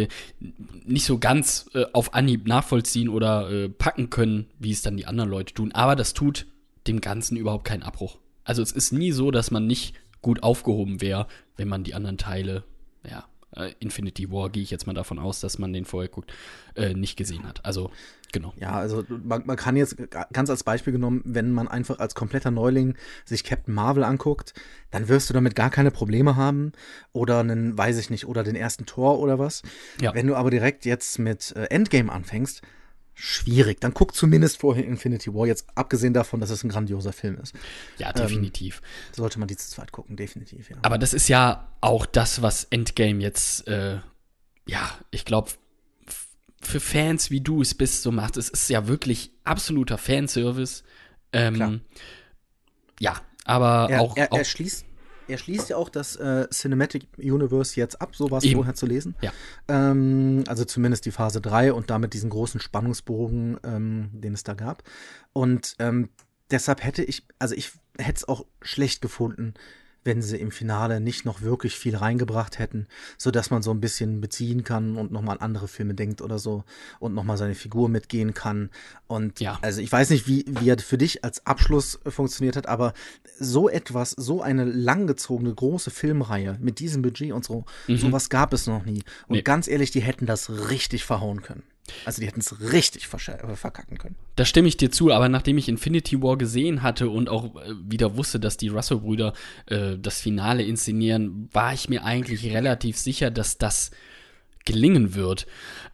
nicht 0.86 1.06
so 1.06 1.20
ganz 1.20 1.70
äh, 1.74 1.86
auf 1.94 2.14
Anhieb 2.14 2.48
nachvollziehen 2.48 3.10
oder 3.10 3.50
äh, 3.50 3.70
packen 3.70 4.10
können, 4.10 4.48
wie 4.58 4.72
es 4.72 4.82
dann 4.82 4.98
die 4.98 5.06
anderen 5.06 5.30
Leute 5.30 5.54
tun. 5.54 5.72
Aber 5.72 5.96
das 5.96 6.14
tut 6.14 6.48
dem 6.88 7.02
Ganzen 7.02 7.38
überhaupt 7.38 7.66
keinen 7.66 7.84
Abbruch. 7.84 8.18
Also, 8.44 8.64
es 8.64 8.72
ist 8.72 8.92
nie 8.92 9.12
so, 9.12 9.30
dass 9.30 9.52
man 9.52 9.68
nicht 9.68 9.94
gut 10.22 10.42
aufgehoben 10.42 11.02
wäre, 11.02 11.28
wenn 11.56 11.68
man 11.68 11.84
die 11.84 11.94
anderen 11.94 12.18
Teile, 12.18 12.64
ja, 13.08 13.26
äh, 13.56 13.72
Infinity 13.80 14.32
War 14.32 14.50
gehe 14.50 14.64
ich 14.64 14.72
jetzt 14.72 14.88
mal 14.88 14.94
davon 14.94 15.20
aus, 15.20 15.40
dass 15.40 15.60
man 15.60 15.74
den 15.74 15.86
vorher 15.86 16.10
guckt, 16.10 16.34
äh, 16.76 16.94
nicht 16.94 17.18
gesehen 17.18 17.48
hat. 17.48 17.66
Also, 17.66 17.92
genau. 18.32 18.54
Ja, 18.58 18.72
also 18.72 19.04
man, 19.08 19.46
man 19.46 19.58
kann 19.58 19.76
jetzt 19.76 19.98
ganz 20.34 20.50
als 20.50 20.64
Beispiel 20.64 20.94
genommen, 20.94 21.22
wenn 21.26 21.52
man 21.52 21.68
einfach 21.68 22.00
als 22.00 22.16
kompletter 22.16 22.52
Neuling 22.52 22.96
sich 23.26 23.44
Captain 23.44 23.74
Marvel 23.74 24.04
anguckt, 24.04 24.54
dann 24.92 25.08
wirst 25.08 25.30
du 25.30 25.34
damit 25.34 25.56
gar 25.56 25.70
keine 25.70 25.92
Probleme 25.92 26.36
haben. 26.36 26.72
Oder 27.14 27.40
einen, 27.40 27.78
weiß 27.78 27.98
ich 27.98 28.10
nicht, 28.10 28.28
oder 28.28 28.44
den 28.44 28.56
ersten 28.56 28.86
Tor 28.86 29.20
oder 29.20 29.40
was. 29.40 29.64
Ja. 30.02 30.14
Wenn 30.14 30.28
du 30.28 30.36
aber 30.36 30.52
direkt 30.52 30.86
jetzt 30.86 31.20
mit 31.20 31.56
äh, 31.56 31.66
Endgame 31.66 32.12
anfängst, 32.12 32.62
schwierig. 33.20 33.82
Dann 33.82 33.94
guck 33.94 34.16
zumindest 34.16 34.58
vorher 34.58 34.86
Infinity 34.86 35.34
War, 35.34 35.46
jetzt 35.46 35.66
abgesehen 35.76 36.14
davon, 36.14 36.40
dass 36.40 36.50
es 36.50 36.64
ein 36.64 36.70
grandioser 36.70 37.12
Film 37.12 37.38
ist. 37.38 37.54
Ja, 37.98 38.14
definitiv. 38.14 38.82
Sollte 39.12 39.40
man 39.40 39.48
die 39.48 39.58
zu 39.58 39.70
zweit 39.70 39.92
gucken, 39.92 40.16
definitiv, 40.16 40.70
ja. 40.70 40.78
Aber 40.82 40.98
das 40.98 41.14
ist 41.14 41.28
ja 41.28 41.72
auch 41.82 42.06
das, 42.06 42.42
was 42.42 42.64
Endgame 42.66 43.22
jetzt, 43.22 43.68
äh, 43.68 44.00
ja, 44.66 44.92
ich 45.12 45.26
glaube, 45.26 45.52
für 46.62 46.80
Fans 46.80 47.30
wie 47.30 47.42
du 47.42 47.62
es 47.62 47.76
bist, 47.76 48.04
so 48.04 48.12
macht. 48.12 48.38
Es 48.38 48.50
ist 48.50 48.70
ja 48.70 48.88
wirklich 48.88 49.32
absoluter 49.44 49.98
Fanservice. 49.98 50.84
Ähm, 51.32 51.56
Klar. 51.56 51.80
ja, 53.00 53.22
aber 53.46 53.88
er, 53.90 54.02
auch, 54.02 54.18
er, 54.18 54.32
auch 54.32 54.38
er 54.38 54.46
schließt 54.46 54.86
er 55.30 55.38
schließt 55.38 55.70
ja 55.70 55.78
auch 55.78 55.90
das 55.90 56.16
äh, 56.16 56.48
Cinematic 56.50 57.08
Universe 57.18 57.80
jetzt 57.80 58.02
ab, 58.02 58.16
so 58.16 58.32
war 58.32 58.40
es 58.40 58.52
vorher 58.52 58.74
zu 58.74 58.86
lesen. 58.86 59.16
Ja. 59.22 59.32
Ähm, 59.68 60.44
also 60.48 60.66
zumindest 60.66 61.06
die 61.06 61.12
Phase 61.12 61.42
3 61.42 61.74
und 61.74 61.90
damit 61.90 62.14
diesen 62.14 62.30
großen 62.30 62.60
Spannungsbogen, 62.60 63.60
ähm, 63.64 64.10
den 64.14 64.34
es 64.34 64.44
da 64.44 64.54
gab. 64.54 64.84
Und 65.34 65.76
ähm, 65.80 66.10
deshalb 66.52 66.84
hätte 66.84 67.04
ich, 67.04 67.28
also 67.38 67.56
ich 67.56 67.72
hätte 67.98 68.18
es 68.18 68.28
auch 68.28 68.46
schlecht 68.62 69.02
gefunden, 69.02 69.54
wenn 70.10 70.24
sie 70.24 70.38
im 70.38 70.50
Finale 70.52 71.00
nicht 71.00 71.24
noch 71.24 71.42
wirklich 71.42 71.76
viel 71.78 71.96
reingebracht 71.96 72.58
hätten, 72.58 72.88
so 73.18 73.30
dass 73.30 73.52
man 73.52 73.62
so 73.62 73.70
ein 73.70 73.80
bisschen 73.80 74.22
beziehen 74.22 74.64
kann 74.64 74.98
und 74.98 75.12
nochmal 75.12 75.38
an 75.38 75.44
andere 75.44 75.68
Filme 75.68 75.94
denkt 75.94 76.22
oder 76.24 76.40
so 76.40 76.64
und 77.00 77.14
nochmal 77.14 77.38
seine 77.38 77.54
Figur 77.54 77.90
mitgehen 77.90 78.34
kann. 78.34 78.72
Und 79.08 79.40
Ja. 79.40 79.60
also 79.62 79.82
ich 79.82 79.92
weiß 79.92 80.10
nicht, 80.10 80.28
wie, 80.28 80.46
wie 80.48 80.68
er 80.70 80.80
für 80.80 80.98
dich 80.98 81.24
als 81.24 81.46
Abschluss 81.46 82.00
funktioniert 82.08 82.56
hat, 82.56 82.66
aber 82.68 82.94
so 83.40 83.70
etwas, 83.70 84.12
so 84.12 84.42
eine 84.42 84.66
langgezogene 84.66 85.54
große 85.54 85.92
Filmreihe 85.92 86.58
mit 86.60 86.80
diesem 86.80 87.04
Budget 87.04 87.32
und 87.32 87.46
so, 87.46 87.66
sowas 87.88 88.30
gab 88.30 88.52
es 88.54 88.66
noch 88.66 88.86
nie. 88.86 89.04
Und 89.28 89.30
Mhm. 89.30 89.36
Nee. 89.36 89.42
ganz 89.44 89.68
ehrlich, 89.68 89.92
die 89.92 90.02
hätten 90.02 90.26
das 90.26 90.50
richtig 90.70 91.06
verhauen 91.06 91.42
können. 91.44 91.64
Also 92.06 92.22
die 92.22 92.28
hätten 92.28 92.40
es 92.40 92.72
richtig 92.72 93.06
äh, 93.06 93.56
verkacken 93.56 93.98
können. 93.98 94.16
Da 94.36 94.46
stimme 94.46 94.68
ich 94.68 94.78
dir 94.78 94.92
zu, 94.92 95.12
aber 95.12 95.30
nachdem 95.30 95.58
ich 95.58 95.70
Infinity 95.70 96.22
War 96.22 96.38
gesehen 96.38 96.82
hatte 96.84 97.10
und 97.10 97.30
auch 97.30 97.56
äh, 97.56 97.74
wieder 97.84 98.18
wusste, 98.18 98.40
dass 98.40 98.58
die 98.58 98.70
Russell-Brüder 98.70 99.34
äh, 99.68 99.98
das 99.98 100.22
Finale 100.22 100.64
inszenieren, 100.64 101.50
war 101.52 101.74
ich 101.74 101.90
mir 101.90 102.04
eigentlich 102.04 102.46
relativ 102.46 102.98
sicher, 102.98 103.32
dass 103.32 103.58
das 103.58 103.92
gelingen 104.66 105.16
wird. 105.16 105.48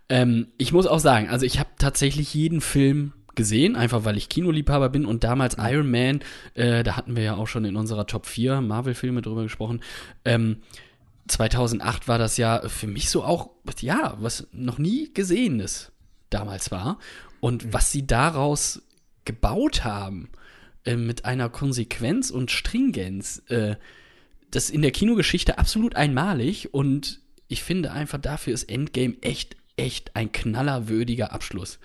Ähm, 0.10 0.48
ich 0.58 0.72
muss 0.72 0.88
auch 0.88 1.00
sagen, 1.00 1.30
also 1.30 1.46
ich 1.46 1.60
habe 1.60 1.70
tatsächlich 1.78 2.34
jeden 2.34 2.62
Film 2.62 3.14
gesehen, 3.36 3.76
einfach 3.76 4.06
weil 4.06 4.18
ich 4.18 4.30
Kinoliebhaber 4.30 4.90
bin 4.90 5.06
und 5.06 5.24
damals 5.24 5.58
Iron 5.60 5.90
Man, 5.92 6.22
äh, 6.56 6.84
da 6.84 6.96
hatten 6.96 7.16
wir 7.16 7.24
ja 7.24 7.36
auch 7.36 7.48
schon 7.48 7.66
in 7.66 7.76
unserer 7.76 8.08
Top 8.08 8.26
4 8.26 8.62
Marvel-Filme 8.62 9.22
drüber 9.22 9.44
gesprochen, 9.44 9.82
ähm, 10.24 10.58
2008 11.28 12.08
war 12.08 12.18
das 12.18 12.38
ja 12.38 12.68
für 12.70 12.88
mich 12.88 13.10
so 13.10 13.24
auch, 13.24 13.50
ja, 13.80 14.16
was 14.20 14.48
noch 14.52 14.78
nie 14.78 15.12
Gesehenes 15.14 15.92
damals 16.30 16.72
war. 16.72 17.00
Und 17.40 17.74
was 17.74 17.92
sie 17.92 18.06
daraus 18.08 18.82
gebaut 19.26 19.84
haben, 19.84 20.30
äh, 20.86 20.96
mit 20.96 21.26
einer 21.26 21.50
Konsequenz 21.50 22.30
und 22.32 22.52
Stringenz, 22.52 23.42
äh, 23.50 23.76
das 24.52 24.70
in 24.70 24.82
der 24.82 24.92
Kinogeschichte 24.92 25.58
absolut 25.58 25.96
einmalig. 25.96 26.74
Und 26.74 27.22
ich 27.48 27.64
finde 27.64 27.92
einfach, 27.92 28.20
dafür 28.20 28.54
ist 28.54 28.70
Endgame 28.70 29.16
echt, 29.22 29.58
echt 29.78 30.16
ein 30.16 30.32
knallerwürdiger 30.32 31.34
Abschluss. 31.34 31.80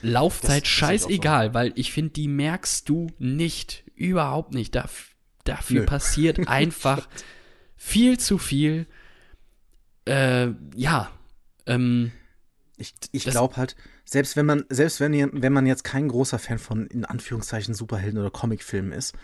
Laufzeit 0.00 0.48
Das- 0.48 0.56
ich 0.56 0.62
auch 0.62 0.64
so. 0.64 0.86
scheißegal, 0.86 1.54
weil 1.54 1.72
ich 1.76 1.92
finde, 1.92 2.12
die 2.12 2.28
merkst 2.28 2.88
du 2.88 3.08
nicht, 3.18 3.84
überhaupt 3.94 4.54
nicht. 4.54 4.74
Daf 4.74 5.08
dafür 5.44 5.80
Nö. 5.80 5.86
passiert 5.86 6.38
einfach 6.48 7.08
viel 7.82 8.18
zu 8.18 8.38
viel. 8.38 8.86
Äh, 10.04 10.48
ja, 10.76 11.10
ähm, 11.66 12.12
Ich, 12.76 12.94
ich 13.10 13.24
glaube 13.24 13.56
halt, 13.56 13.76
selbst 14.04 14.36
wenn 14.36 14.46
man, 14.46 14.64
selbst 14.68 15.00
wenn, 15.00 15.12
ihr, 15.12 15.28
wenn 15.32 15.52
man 15.52 15.66
jetzt 15.66 15.82
kein 15.84 16.08
großer 16.08 16.38
Fan 16.38 16.58
von 16.58 16.86
in 16.86 17.04
Anführungszeichen 17.04 17.74
Superhelden 17.74 18.18
oder 18.20 18.30
Comicfilmen 18.30 18.92
ist, 18.92 19.14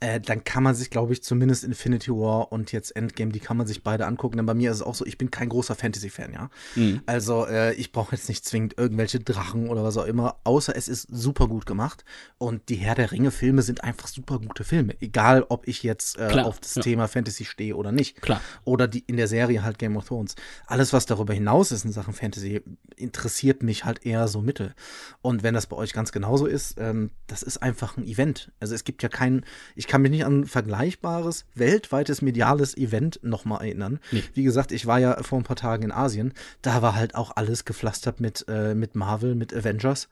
äh, 0.00 0.20
dann 0.20 0.44
kann 0.44 0.62
man 0.62 0.74
sich, 0.74 0.90
glaube 0.90 1.12
ich, 1.12 1.22
zumindest 1.22 1.64
Infinity 1.64 2.12
War 2.12 2.52
und 2.52 2.70
jetzt 2.70 2.94
Endgame, 2.94 3.32
die 3.32 3.40
kann 3.40 3.56
man 3.56 3.66
sich 3.66 3.82
beide 3.82 4.06
angucken. 4.06 4.36
Denn 4.36 4.46
bei 4.46 4.54
mir 4.54 4.70
ist 4.70 4.76
es 4.76 4.82
auch 4.82 4.94
so, 4.94 5.04
ich 5.04 5.18
bin 5.18 5.30
kein 5.30 5.48
großer 5.48 5.74
Fantasy-Fan, 5.74 6.32
ja. 6.32 6.50
Mhm. 6.76 7.02
Also 7.06 7.46
äh, 7.46 7.74
ich 7.74 7.90
brauche 7.90 8.14
jetzt 8.14 8.28
nicht 8.28 8.44
zwingend 8.44 8.78
irgendwelche 8.78 9.18
Drachen 9.18 9.68
oder 9.68 9.82
was 9.82 9.96
auch 9.96 10.06
immer, 10.06 10.36
außer 10.44 10.76
es 10.76 10.86
ist 10.86 11.08
super 11.10 11.48
gut 11.48 11.66
gemacht. 11.66 12.04
Und 12.38 12.68
die 12.68 12.76
Herr 12.76 12.94
der 12.94 13.10
Ringe-Filme 13.10 13.62
sind 13.62 13.82
einfach 13.82 14.06
super 14.06 14.38
gute 14.38 14.62
Filme. 14.62 14.94
Egal, 15.00 15.44
ob 15.48 15.66
ich 15.66 15.82
jetzt 15.82 16.16
äh, 16.16 16.28
Klar, 16.28 16.46
auf 16.46 16.60
das 16.60 16.76
ja. 16.76 16.82
Thema 16.82 17.08
Fantasy 17.08 17.44
stehe 17.44 17.74
oder 17.74 17.90
nicht. 17.90 18.22
Klar. 18.22 18.40
Oder 18.64 18.86
die 18.86 19.00
in 19.00 19.16
der 19.16 19.26
Serie 19.26 19.64
halt 19.64 19.78
Game 19.80 19.96
of 19.96 20.06
Thrones. 20.06 20.36
Alles, 20.66 20.92
was 20.92 21.06
darüber 21.06 21.34
hinaus 21.34 21.72
ist 21.72 21.84
in 21.84 21.90
Sachen 21.90 22.14
Fantasy, 22.14 22.62
interessiert 22.96 23.64
mich 23.64 23.84
halt 23.84 24.06
eher 24.06 24.28
so 24.28 24.42
mittel. 24.42 24.74
Und 25.22 25.42
wenn 25.42 25.54
das 25.54 25.66
bei 25.66 25.76
euch 25.76 25.92
ganz 25.92 26.12
genauso 26.12 26.46
ist, 26.46 26.76
ähm, 26.78 27.10
das 27.26 27.42
ist 27.42 27.58
einfach 27.58 27.96
ein 27.96 28.06
Event. 28.06 28.52
Also 28.60 28.76
es 28.76 28.84
gibt 28.84 29.02
ja 29.02 29.08
kein, 29.08 29.44
ich 29.74 29.87
kann 29.88 30.02
mich 30.02 30.12
nicht 30.12 30.24
an 30.24 30.42
ein 30.42 30.46
vergleichbares, 30.46 31.44
weltweites 31.56 32.22
mediales 32.22 32.76
Event 32.76 33.18
nochmal 33.22 33.62
erinnern. 33.62 33.98
Nee. 34.12 34.22
Wie 34.34 34.44
gesagt, 34.44 34.70
ich 34.70 34.86
war 34.86 35.00
ja 35.00 35.20
vor 35.22 35.38
ein 35.38 35.44
paar 35.44 35.56
Tagen 35.56 35.82
in 35.82 35.90
Asien. 35.92 36.32
Da 36.62 36.80
war 36.82 36.94
halt 36.94 37.16
auch 37.16 37.32
alles 37.34 37.64
gepflastert 37.64 38.20
mit, 38.20 38.44
äh, 38.48 38.74
mit 38.74 38.94
Marvel, 38.94 39.34
mit 39.34 39.52
Avengers. 39.52 40.08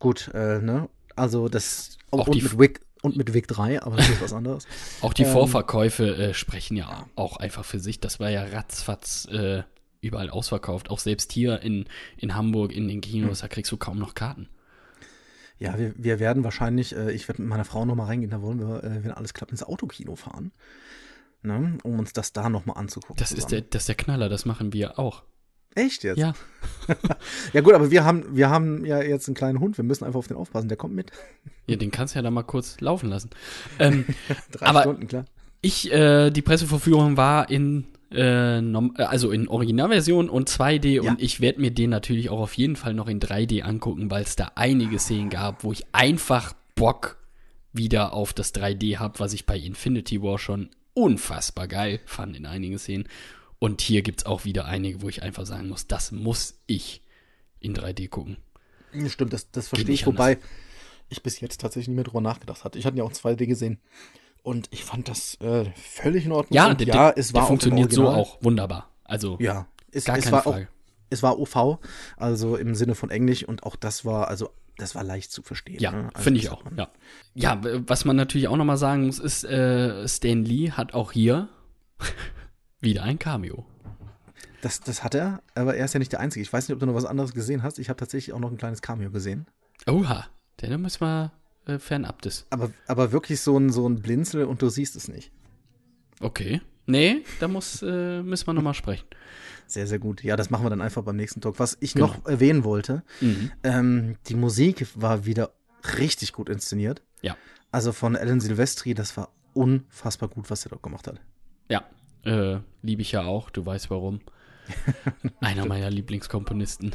Gut, 0.00 0.30
äh, 0.34 0.58
ne? 0.58 0.88
Also 1.14 1.48
das 1.48 1.98
Auch 2.10 2.26
und 2.26 2.34
die- 2.34 2.42
mit 2.42 2.58
Wick 2.58 2.80
und 3.02 3.16
mit 3.16 3.32
Wick 3.32 3.46
3, 3.48 3.82
aber 3.82 3.96
das 3.96 4.08
ist 4.10 4.20
was 4.22 4.32
anderes. 4.32 4.66
Auch 5.00 5.12
die 5.14 5.22
Ähm, 5.22 5.32
Vorverkäufe 5.32 6.16
äh, 6.16 6.34
sprechen 6.34 6.76
ja 6.76 7.06
auch 7.16 7.38
einfach 7.38 7.64
für 7.64 7.78
sich. 7.80 7.98
Das 8.00 8.20
war 8.20 8.28
ja 8.30 8.44
ratzfatz 8.44 9.26
äh, 9.30 9.62
überall 10.02 10.28
ausverkauft. 10.28 10.90
Auch 10.90 10.98
selbst 10.98 11.32
hier 11.32 11.60
in, 11.62 11.86
in 12.18 12.34
Hamburg 12.34 12.72
in 12.72 12.88
den. 12.88 13.00
Kinos, 13.00 13.40
da 13.40 13.48
kriegst 13.48 13.72
du 13.72 13.76
kaum 13.78 13.98
noch 13.98 14.14
Karten. 14.14 14.48
Ja, 15.60 15.78
wir, 15.78 15.92
wir 15.96 16.18
werden 16.18 16.42
wahrscheinlich, 16.42 16.96
äh, 16.96 17.12
ich 17.12 17.28
werde 17.28 17.42
mit 17.42 17.48
meiner 17.50 17.64
Frau 17.64 17.84
nochmal 17.84 18.06
reingehen, 18.06 18.30
da 18.30 18.42
wollen 18.42 18.58
wir, 18.58 18.82
äh, 18.82 19.04
wenn 19.04 19.12
alles 19.12 19.34
klappt, 19.34 19.52
ins 19.52 19.62
Autokino 19.62 20.16
fahren. 20.16 20.50
Ne, 21.42 21.78
um 21.84 21.98
uns 21.98 22.12
das 22.12 22.32
da 22.34 22.48
nochmal 22.50 22.76
anzugucken. 22.76 23.16
Das 23.16 23.30
ist, 23.32 23.50
der, 23.52 23.60
das 23.62 23.82
ist 23.82 23.88
der 23.88 23.94
Knaller, 23.94 24.28
das 24.28 24.44
machen 24.44 24.72
wir 24.74 24.98
auch. 24.98 25.22
Echt 25.74 26.02
jetzt? 26.02 26.18
Ja, 26.18 26.34
Ja, 27.52 27.60
gut, 27.62 27.74
aber 27.74 27.90
wir 27.90 28.04
haben, 28.04 28.36
wir 28.36 28.50
haben 28.50 28.84
ja 28.84 29.00
jetzt 29.00 29.28
einen 29.28 29.34
kleinen 29.36 29.60
Hund, 29.60 29.76
wir 29.78 29.84
müssen 29.84 30.04
einfach 30.04 30.18
auf 30.18 30.26
den 30.28 30.36
aufpassen, 30.36 30.68
der 30.68 30.76
kommt 30.76 30.94
mit. 30.94 31.12
ja 31.66 31.76
den 31.76 31.90
kannst 31.90 32.14
du 32.14 32.18
ja 32.18 32.22
da 32.22 32.30
mal 32.30 32.42
kurz 32.42 32.80
laufen 32.80 33.08
lassen. 33.08 33.30
Ähm, 33.78 34.04
Drei 34.50 34.66
Aber- 34.66 34.82
Stunden, 34.82 35.06
klar. 35.08 35.24
ich, 35.62 35.90
äh, 35.92 36.30
die 36.30 36.42
Presseverführung 36.42 37.16
war 37.16 37.48
in, 37.48 37.86
äh, 38.12 38.58
äh, 38.58 38.90
also 38.98 39.30
in 39.30 39.48
Originalversion 39.48 40.28
und 40.28 40.48
2D 40.48 41.02
Ja. 41.02 41.10
und 41.10 41.20
ich 41.20 41.40
werde 41.40 41.60
mir 41.60 41.70
den 41.70 41.90
natürlich 41.90 42.30
auch 42.30 42.40
auf 42.40 42.54
jeden 42.54 42.76
Fall 42.76 42.94
noch 42.94 43.08
in 43.08 43.20
3D 43.20 43.62
angucken, 43.62 44.10
weil 44.10 44.22
es 44.22 44.36
da 44.36 44.52
einige 44.54 44.98
Szenen 44.98 45.30
gab, 45.30 45.64
wo 45.64 45.72
ich 45.72 45.84
einfach 45.92 46.54
Bock 46.74 47.18
wieder 47.72 48.12
auf 48.12 48.32
das 48.32 48.54
3D 48.54 48.98
habe, 48.98 49.18
was 49.20 49.32
ich 49.32 49.46
bei 49.46 49.56
Infinity 49.56 50.22
War 50.22 50.38
schon 50.38 50.70
unfassbar 50.94 51.68
geil 51.68 52.00
fand 52.04 52.36
in 52.36 52.46
einigen 52.46 52.78
Szenen. 52.78 53.04
Und 53.58 53.80
hier 53.80 54.02
gibt's 54.02 54.26
auch 54.26 54.44
wieder 54.44 54.64
einige, 54.64 55.02
wo 55.02 55.08
ich 55.08 55.22
einfach 55.22 55.46
sagen 55.46 55.68
muss, 55.68 55.86
das 55.86 56.12
muss 56.12 56.58
ich 56.66 57.02
in 57.60 57.74
3D 57.76 58.08
gucken. 58.08 58.38
Stimmt, 59.08 59.32
das, 59.32 59.50
das 59.50 59.68
verstehe 59.68 59.94
ich, 59.94 60.06
wobei 60.06 60.38
ich 61.10 61.22
bis 61.22 61.40
jetzt 61.40 61.60
tatsächlich 61.60 61.88
nicht 61.88 61.96
mehr 61.96 62.04
drüber 62.04 62.20
nachgedacht 62.20 62.64
hatte. 62.64 62.78
Ich 62.78 62.86
hatte 62.86 62.96
ja 62.96 63.04
auch 63.04 63.12
2D 63.12 63.46
gesehen. 63.46 63.78
Und 64.42 64.68
ich 64.70 64.84
fand 64.84 65.08
das 65.08 65.34
äh, 65.40 65.66
völlig 65.74 66.24
in 66.26 66.32
Ordnung. 66.32 66.54
Ja, 66.56 66.68
und 66.68 66.80
der, 66.80 66.86
ja, 66.86 67.10
es 67.10 67.34
war 67.34 67.46
funktioniert 67.46 67.92
so 67.92 68.08
auch 68.08 68.38
wunderbar. 68.42 68.88
Also 69.04 69.36
Ja, 69.40 69.66
es, 69.92 70.04
gar 70.04 70.16
es 70.16 70.24
keine 70.24 70.32
war 70.32 70.46
auch 70.46 70.52
Frage. 70.52 70.68
es 71.10 71.22
war 71.22 71.38
OV, 71.38 71.78
also 72.16 72.56
im 72.56 72.74
Sinne 72.74 72.94
von 72.94 73.10
Englisch 73.10 73.44
und 73.44 73.64
auch 73.64 73.76
das 73.76 74.04
war, 74.04 74.28
also 74.28 74.50
das 74.78 74.94
war 74.94 75.04
leicht 75.04 75.30
zu 75.30 75.42
verstehen. 75.42 75.78
Ja, 75.78 75.92
ne? 75.92 76.08
Also 76.14 76.24
finde 76.24 76.40
ich 76.40 76.48
auch. 76.50 76.62
Ja. 76.76 76.88
ja, 77.34 77.60
was 77.86 78.04
man 78.06 78.16
natürlich 78.16 78.48
auch 78.48 78.56
nochmal 78.56 78.78
sagen 78.78 79.06
muss, 79.06 79.18
ist, 79.18 79.44
äh, 79.44 80.08
Stan 80.08 80.42
Lee 80.44 80.70
hat 80.70 80.94
auch 80.94 81.12
hier 81.12 81.48
wieder 82.80 83.02
ein 83.02 83.18
Cameo. 83.18 83.66
Das, 84.62 84.80
das 84.80 85.02
hat 85.04 85.14
er, 85.14 85.42
aber 85.54 85.76
er 85.76 85.84
ist 85.84 85.94
ja 85.94 85.98
nicht 85.98 86.12
der 86.12 86.20
Einzige. 86.20 86.42
Ich 86.42 86.52
weiß 86.52 86.68
nicht, 86.68 86.74
ob 86.74 86.80
du 86.80 86.86
noch 86.86 86.94
was 86.94 87.04
anderes 87.06 87.32
gesehen 87.34 87.62
hast. 87.62 87.78
Ich 87.78 87.88
habe 87.88 87.98
tatsächlich 87.98 88.34
auch 88.34 88.38
noch 88.40 88.50
ein 88.50 88.58
kleines 88.58 88.82
Cameo 88.82 89.10
gesehen. 89.10 89.46
Oha, 89.86 90.26
den 90.60 90.80
müssen 90.80 91.00
wir 91.00 91.32
äh, 91.66 91.78
fernab 91.78 92.22
des. 92.22 92.46
Aber, 92.50 92.70
aber 92.86 93.12
wirklich 93.12 93.40
so 93.40 93.56
ein, 93.58 93.70
so 93.70 93.88
ein 93.88 94.00
Blinzel 94.02 94.44
und 94.44 94.62
du 94.62 94.68
siehst 94.68 94.96
es 94.96 95.08
nicht. 95.08 95.30
Okay. 96.20 96.60
Nee, 96.86 97.24
da 97.38 97.46
muss, 97.48 97.82
äh, 97.82 98.22
müssen 98.22 98.46
wir 98.48 98.52
nochmal 98.52 98.74
sprechen. 98.74 99.06
Sehr, 99.66 99.86
sehr 99.86 99.98
gut. 100.00 100.24
Ja, 100.24 100.34
das 100.36 100.50
machen 100.50 100.64
wir 100.64 100.70
dann 100.70 100.80
einfach 100.80 101.02
beim 101.04 101.16
nächsten 101.16 101.40
Talk. 101.40 101.58
Was 101.60 101.76
ich 101.80 101.92
Genau. 101.94 102.08
noch 102.08 102.26
erwähnen 102.26 102.64
wollte, 102.64 103.04
Mhm. 103.20 103.52
ähm, 103.62 104.16
die 104.26 104.34
Musik 104.34 104.86
war 104.96 105.24
wieder 105.26 105.52
richtig 105.98 106.32
gut 106.32 106.48
inszeniert. 106.48 107.02
Ja. 107.22 107.36
Also 107.70 107.92
von 107.92 108.16
Alan 108.16 108.40
Silvestri, 108.40 108.94
das 108.94 109.16
war 109.16 109.32
unfassbar 109.54 110.28
gut, 110.28 110.50
was 110.50 110.66
er 110.66 110.70
dort 110.70 110.82
gemacht 110.82 111.06
hat. 111.06 111.20
Ja. 111.68 111.84
Äh, 112.24 112.58
Liebe 112.82 113.02
ich 113.02 113.12
ja 113.12 113.22
auch, 113.22 113.50
du 113.50 113.64
weißt 113.64 113.88
warum. 113.90 114.20
Einer 115.40 115.66
meiner 115.66 115.90
Lieblingskomponisten. 115.90 116.92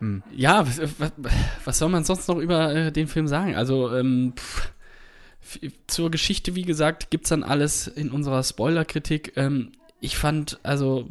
Hm. 0.00 0.22
Ja, 0.34 0.66
was, 0.66 0.80
was, 1.64 1.78
soll 1.78 1.88
man 1.88 2.04
sonst 2.04 2.28
noch 2.28 2.38
über 2.38 2.74
äh, 2.74 2.92
den 2.92 3.08
Film 3.08 3.28
sagen? 3.28 3.54
Also, 3.54 3.94
ähm, 3.94 4.34
pff, 4.36 4.72
zur 5.86 6.10
Geschichte, 6.10 6.54
wie 6.54 6.62
gesagt, 6.62 7.10
gibt 7.10 7.24
es 7.24 7.28
dann 7.30 7.42
alles 7.42 7.86
in 7.86 8.10
unserer 8.10 8.42
Spoiler-Kritik. 8.42 9.32
Ähm, 9.36 9.72
ich 10.00 10.16
fand, 10.16 10.58
also, 10.62 11.08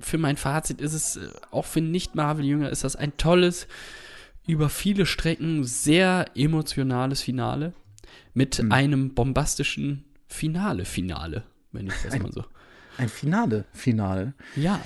für 0.00 0.18
mein 0.18 0.36
Fazit 0.36 0.80
ist 0.80 0.94
es, 0.94 1.16
äh, 1.16 1.28
auch 1.50 1.64
für 1.64 1.80
Nicht-Marvel-Jünger, 1.80 2.70
ist 2.70 2.84
das 2.84 2.96
ein 2.96 3.16
tolles, 3.16 3.66
über 4.46 4.68
viele 4.68 5.06
Strecken 5.06 5.64
sehr 5.64 6.26
emotionales 6.34 7.22
Finale 7.22 7.72
mit 8.34 8.58
hm. 8.58 8.72
einem 8.72 9.14
bombastischen 9.14 10.04
Finale-Finale, 10.28 11.44
wenn 11.72 11.86
ich 11.86 11.94
das 12.04 12.18
mal 12.18 12.32
so. 12.32 12.44
Ein 12.98 13.08
Finale, 13.08 13.64
Finale. 13.72 14.34
Ja. 14.54 14.80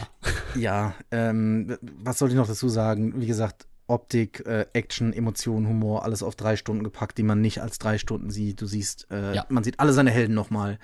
Ja, 0.55 0.95
ähm, 1.11 1.77
was 2.03 2.19
soll 2.19 2.31
ich 2.31 2.35
noch 2.35 2.49
dazu 2.49 2.69
sagen? 2.69 3.21
Wie 3.21 3.27
gesagt, 3.27 3.67
Optik, 3.91 4.47
äh, 4.47 4.67
Action, 4.73 5.13
Emotionen, 5.13 5.69
Humor, 5.69 6.05
alles 6.05 6.23
auf 6.23 6.37
drei 6.37 6.57
Stunden 6.57 6.85
gepackt, 6.85 7.19
die 7.19 7.23
man 7.23 7.41
nicht 7.41 7.61
als 7.61 7.79
drei 7.79 7.99
Stunden 7.99 8.31
sieht. 8.31 8.61
Du 8.61 8.67
siehst, 8.67 9.09
äh, 9.11 9.35
ja. 9.35 9.47
man 9.49 9.65
sieht 9.65 9.81
alle 9.81 9.93
seine 9.93 10.11
Helden 10.11 10.35
nochmal, 10.35 10.79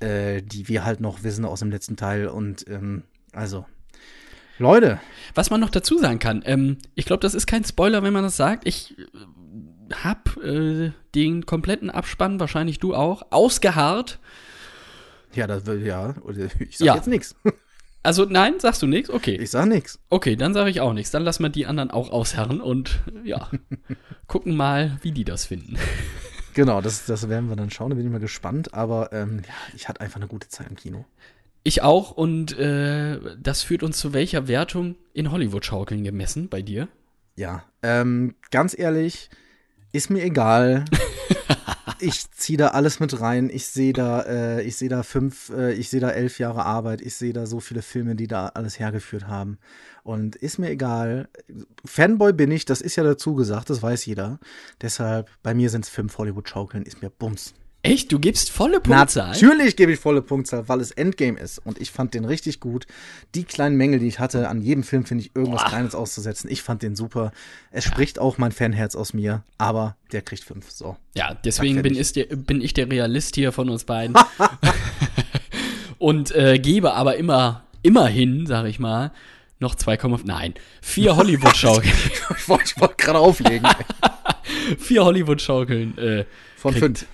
äh, 0.00 0.42
die 0.42 0.66
wir 0.68 0.84
halt 0.84 1.00
noch 1.00 1.22
wissen 1.22 1.44
aus 1.44 1.60
dem 1.60 1.70
letzten 1.70 1.96
Teil. 1.96 2.28
Und 2.28 2.66
ähm, 2.68 3.02
also, 3.32 3.66
Leute. 4.58 5.00
Was 5.34 5.50
man 5.50 5.60
noch 5.60 5.70
dazu 5.70 5.98
sagen 5.98 6.18
kann, 6.18 6.42
ähm, 6.46 6.78
ich 6.94 7.04
glaube, 7.04 7.20
das 7.20 7.34
ist 7.34 7.46
kein 7.46 7.64
Spoiler, 7.64 8.02
wenn 8.02 8.14
man 8.14 8.22
das 8.22 8.36
sagt. 8.36 8.66
Ich 8.66 8.98
äh, 8.98 9.94
hab 10.02 10.36
äh, 10.42 10.92
den 11.14 11.44
kompletten 11.44 11.90
Abspann, 11.90 12.40
wahrscheinlich 12.40 12.78
du 12.78 12.94
auch, 12.94 13.26
ausgeharrt. 13.30 14.18
Ja, 15.34 15.46
das 15.46 15.66
will 15.66 15.84
ja. 15.86 16.14
Ich 16.58 16.78
sag 16.78 16.86
ja. 16.86 16.94
jetzt 16.94 17.08
nichts. 17.08 17.34
Also 18.02 18.24
nein, 18.24 18.60
sagst 18.60 18.82
du 18.82 18.86
nichts? 18.86 19.10
Okay. 19.10 19.34
Ich 19.34 19.50
sag 19.50 19.66
nichts. 19.66 19.98
Okay, 20.10 20.36
dann 20.36 20.54
sage 20.54 20.70
ich 20.70 20.80
auch 20.80 20.92
nichts. 20.92 21.10
Dann 21.10 21.24
lassen 21.24 21.42
wir 21.42 21.48
die 21.48 21.66
anderen 21.66 21.90
auch 21.90 22.10
ausharren 22.10 22.60
und 22.60 23.00
ja, 23.24 23.50
gucken 24.28 24.54
mal, 24.54 24.96
wie 25.02 25.10
die 25.10 25.24
das 25.24 25.46
finden. 25.46 25.76
Genau, 26.54 26.80
das, 26.80 27.04
das 27.06 27.28
werden 27.28 27.48
wir 27.48 27.56
dann 27.56 27.68
schauen. 27.68 27.90
Da 27.90 27.96
bin 27.96 28.06
ich 28.06 28.12
mal 28.12 28.20
gespannt. 28.20 28.74
Aber 28.74 29.12
ähm, 29.12 29.42
ja, 29.44 29.54
ich 29.74 29.88
hatte 29.88 30.02
einfach 30.02 30.20
eine 30.20 30.28
gute 30.28 30.48
Zeit 30.48 30.68
im 30.70 30.76
Kino. 30.76 31.04
Ich 31.64 31.82
auch 31.82 32.12
und 32.12 32.56
äh, 32.56 33.18
das 33.40 33.64
führt 33.64 33.82
uns 33.82 33.98
zu 33.98 34.12
welcher 34.12 34.46
Wertung 34.46 34.94
in 35.12 35.32
Hollywood-Schaukeln 35.32 36.04
gemessen 36.04 36.48
bei 36.48 36.62
dir? 36.62 36.86
Ja, 37.34 37.64
ähm, 37.82 38.36
ganz 38.52 38.78
ehrlich, 38.78 39.30
ist 39.90 40.10
mir 40.10 40.22
egal. 40.22 40.84
ich 42.00 42.30
ziehe 42.32 42.58
da 42.58 42.68
alles 42.68 43.00
mit 43.00 43.20
rein. 43.20 43.50
Ich 43.50 43.66
sehe 43.66 43.92
da, 43.92 44.22
äh, 44.22 44.62
ich 44.62 44.76
sehe 44.76 44.88
da 44.88 45.02
fünf, 45.02 45.50
äh, 45.50 45.72
ich 45.72 45.88
sehe 45.88 46.00
da 46.00 46.10
elf 46.10 46.38
Jahre 46.38 46.64
Arbeit. 46.64 47.00
Ich 47.00 47.16
sehe 47.16 47.32
da 47.32 47.46
so 47.46 47.60
viele 47.60 47.82
Filme, 47.82 48.16
die 48.16 48.26
da 48.26 48.48
alles 48.48 48.78
hergeführt 48.78 49.26
haben. 49.28 49.58
Und 50.02 50.36
ist 50.36 50.58
mir 50.58 50.70
egal. 50.70 51.28
Fanboy 51.84 52.32
bin 52.32 52.50
ich, 52.50 52.64
das 52.64 52.80
ist 52.80 52.96
ja 52.96 53.04
dazu 53.04 53.34
gesagt, 53.34 53.70
das 53.70 53.82
weiß 53.82 54.06
jeder. 54.06 54.38
Deshalb, 54.80 55.30
bei 55.42 55.54
mir 55.54 55.70
sind 55.70 55.84
es 55.84 55.90
fünf 55.90 56.18
Hollywood-Schaukeln, 56.18 56.84
ist 56.84 57.02
mir 57.02 57.10
Bums. 57.10 57.54
Echt? 57.86 58.12
Du 58.12 58.18
gibst 58.18 58.50
volle 58.50 58.80
Punktzahl? 58.80 59.32
Natürlich 59.32 59.76
gebe 59.76 59.92
ich 59.92 60.00
volle 60.00 60.22
Punktzahl, 60.22 60.68
weil 60.68 60.80
es 60.80 60.90
Endgame 60.90 61.38
ist. 61.38 61.58
Und 61.64 61.80
ich 61.80 61.90
fand 61.90 62.14
den 62.14 62.24
richtig 62.24 62.60
gut. 62.60 62.86
Die 63.34 63.44
kleinen 63.44 63.76
Mängel, 63.76 63.98
die 63.98 64.08
ich 64.08 64.18
hatte, 64.18 64.48
an 64.48 64.62
jedem 64.62 64.82
Film 64.82 65.04
finde 65.04 65.24
ich 65.24 65.34
irgendwas 65.34 65.62
Boah. 65.62 65.68
Kleines 65.68 65.94
auszusetzen. 65.94 66.50
Ich 66.50 66.62
fand 66.62 66.82
den 66.82 66.96
super. 66.96 67.32
Es 67.70 67.84
ja. 67.84 67.90
spricht 67.90 68.18
auch 68.18 68.38
mein 68.38 68.52
Fanherz 68.52 68.96
aus 68.96 69.14
mir, 69.14 69.42
aber 69.58 69.96
der 70.12 70.22
kriegt 70.22 70.44
fünf. 70.44 70.70
So. 70.70 70.96
Ja, 71.14 71.34
deswegen 71.44 71.82
bin, 71.82 71.94
ist 71.94 72.16
der, 72.16 72.24
bin 72.24 72.60
ich 72.60 72.74
der 72.74 72.90
Realist 72.90 73.34
hier 73.34 73.52
von 73.52 73.70
uns 73.70 73.84
beiden. 73.84 74.16
Und 75.98 76.34
äh, 76.34 76.58
gebe 76.58 76.94
aber 76.94 77.16
immer, 77.16 77.62
immerhin, 77.82 78.46
sag 78.46 78.66
ich 78.66 78.78
mal, 78.78 79.12
noch 79.58 79.74
2,5. 79.74 80.20
Nein, 80.24 80.54
vier 80.82 81.16
Hollywood-Schaukeln. 81.16 81.94
ich 82.36 82.48
wollte 82.48 82.80
wollt 82.80 82.98
gerade 82.98 83.18
auflegen. 83.18 83.68
vier 84.78 85.04
Hollywood-Schaukeln. 85.04 85.96
Äh, 85.98 86.24
von 86.56 86.74
fünf. 86.74 87.06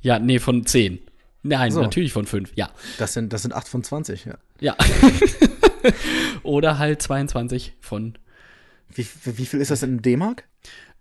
Ja, 0.00 0.18
nee, 0.18 0.38
von 0.38 0.66
10. 0.66 1.00
Nein, 1.42 1.70
so. 1.70 1.80
natürlich 1.80 2.12
von 2.12 2.26
5, 2.26 2.52
ja. 2.56 2.70
Das 2.98 3.12
sind, 3.12 3.32
das 3.32 3.42
sind 3.42 3.54
8 3.54 3.68
von 3.68 3.84
20, 3.84 4.24
ja. 4.24 4.38
Ja. 4.60 4.76
Oder 6.42 6.78
halt 6.78 7.02
22 7.02 7.74
von. 7.80 8.18
Wie, 8.92 9.06
wie 9.24 9.46
viel 9.46 9.60
ist 9.60 9.70
das 9.70 9.82
in 9.82 10.02
D-Mark? 10.02 10.44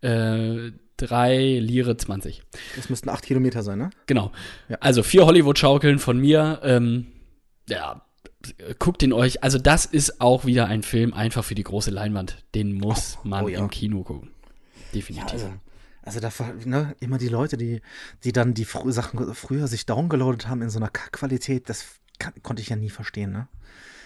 Äh, 0.01 0.71
3 0.97 1.60
Lire 1.60 1.97
20. 1.97 2.43
Das 2.75 2.89
müssten 2.89 3.10
8 3.10 3.23
Kilometer 3.25 3.63
sein, 3.63 3.79
ne? 3.79 3.89
Genau. 4.05 4.31
Ja. 4.69 4.77
Also 4.79 5.03
vier 5.03 5.25
Hollywood-Schaukeln 5.25 5.99
von 5.99 6.19
mir. 6.19 6.62
Ähm, 6.63 7.08
ja, 7.67 8.05
guckt 8.79 9.03
ihn 9.03 9.13
euch. 9.13 9.43
Also 9.43 9.58
das 9.58 9.86
ist 9.86 10.21
auch 10.21 10.45
wieder 10.45 10.67
ein 10.67 10.84
Film 10.84 11.13
einfach 11.13 11.43
für 11.43 11.55
die 11.55 11.63
große 11.63 11.91
Leinwand. 11.91 12.43
Den 12.53 12.73
muss 12.73 13.17
oh, 13.23 13.27
man 13.27 13.45
oh, 13.45 13.47
ja. 13.47 13.60
im 13.60 13.69
Kino 13.69 14.03
gucken. 14.03 14.29
Definitiv. 14.93 15.27
Ja, 15.27 15.34
also, 15.34 15.53
also 16.05 16.19
da 16.19 16.31
ne, 16.65 16.95
immer 16.99 17.17
die 17.17 17.27
Leute, 17.27 17.57
die, 17.57 17.81
die 18.23 18.31
dann 18.31 18.53
die 18.53 18.65
fr 18.65 18.91
Sachen 18.91 19.33
früher 19.33 19.67
sich 19.67 19.85
downgeloadet 19.85 20.47
haben 20.47 20.61
in 20.61 20.69
so 20.69 20.79
einer 20.79 20.89
Kackqualität, 20.89 21.69
das 21.69 21.85
kann, 22.19 22.33
konnte 22.43 22.61
ich 22.61 22.69
ja 22.69 22.75
nie 22.75 22.89
verstehen, 22.89 23.31
ne? 23.31 23.47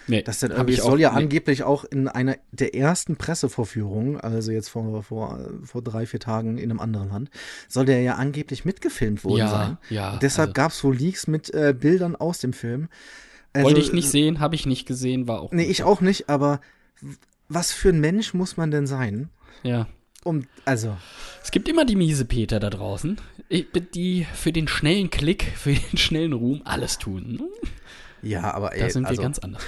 Nee, 0.06 0.22
das 0.22 0.40
denn 0.40 0.50
irgendwie, 0.50 0.74
soll 0.74 0.98
ja 0.98 1.12
nee. 1.12 1.18
angeblich 1.18 1.62
auch 1.62 1.84
in 1.84 2.08
einer 2.08 2.36
der 2.50 2.74
ersten 2.74 3.16
Pressevorführungen, 3.16 4.20
also 4.20 4.50
jetzt 4.50 4.68
vor, 4.68 5.04
vor, 5.04 5.38
vor 5.62 5.82
drei, 5.82 6.04
vier 6.04 6.18
Tagen 6.18 6.58
in 6.58 6.70
einem 6.70 6.80
anderen 6.80 7.10
Land, 7.10 7.30
soll 7.68 7.84
der 7.84 8.00
ja 8.02 8.16
angeblich 8.16 8.64
mitgefilmt 8.64 9.22
worden 9.24 9.38
ja, 9.38 9.48
sein. 9.48 9.78
Ja. 9.88 10.12
Und 10.14 10.22
deshalb 10.22 10.48
also, 10.48 10.54
gab 10.54 10.72
es 10.72 10.82
wohl 10.82 10.96
Leaks 10.96 11.28
mit 11.28 11.54
äh, 11.54 11.74
Bildern 11.78 12.16
aus 12.16 12.38
dem 12.38 12.52
Film. 12.52 12.88
Also, 13.52 13.66
wollte 13.66 13.80
ich 13.80 13.92
nicht 13.92 14.10
sehen, 14.10 14.40
habe 14.40 14.56
ich 14.56 14.66
nicht 14.66 14.86
gesehen, 14.86 15.28
war 15.28 15.40
auch. 15.40 15.52
Nee, 15.52 15.64
ich 15.64 15.84
auch 15.84 16.00
nicht, 16.00 16.28
aber 16.28 16.60
was 17.48 17.70
für 17.72 17.90
ein 17.90 18.00
Mensch 18.00 18.34
muss 18.34 18.56
man 18.56 18.70
denn 18.70 18.88
sein? 18.88 19.28
Ja. 19.62 19.86
Um, 20.24 20.46
also. 20.64 20.96
Es 21.42 21.50
gibt 21.50 21.68
immer 21.68 21.84
die 21.84 21.96
miese 21.96 22.24
Peter 22.24 22.60
da 22.60 22.68
draußen, 22.68 23.18
die 23.94 24.26
für 24.34 24.52
den 24.52 24.68
schnellen 24.68 25.10
Klick, 25.10 25.44
für 25.56 25.72
den 25.72 25.96
schnellen 25.96 26.32
Ruhm 26.34 26.62
alles 26.64 26.98
tun. 26.98 27.42
Ja, 28.22 28.52
aber 28.52 28.74
ey, 28.74 28.80
Da 28.80 28.90
sind 28.90 29.04
wir 29.04 29.10
also, 29.10 29.22
ganz 29.22 29.38
anders. 29.38 29.62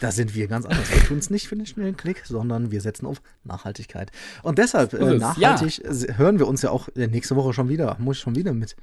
Da 0.00 0.12
sind 0.12 0.34
wir 0.34 0.46
ganz 0.46 0.64
anders. 0.64 0.90
Wir 0.90 1.02
tun 1.02 1.18
es 1.18 1.30
nicht 1.30 1.48
für 1.48 1.56
den 1.56 1.66
schnellen 1.66 1.96
Klick, 1.96 2.22
sondern 2.24 2.70
wir 2.70 2.80
setzen 2.80 3.06
auf 3.06 3.20
Nachhaltigkeit. 3.44 4.10
Und 4.42 4.58
deshalb, 4.58 4.92
äh, 4.92 5.18
nachhaltig, 5.18 5.78
ja. 5.78 6.16
hören 6.16 6.38
wir 6.38 6.46
uns 6.46 6.62
ja 6.62 6.70
auch 6.70 6.88
äh, 6.96 7.06
nächste 7.06 7.36
Woche 7.36 7.52
schon 7.52 7.68
wieder. 7.68 7.96
Muss 7.98 8.16
ich 8.18 8.22
schon 8.22 8.36
wieder 8.36 8.52
mit. 8.52 8.76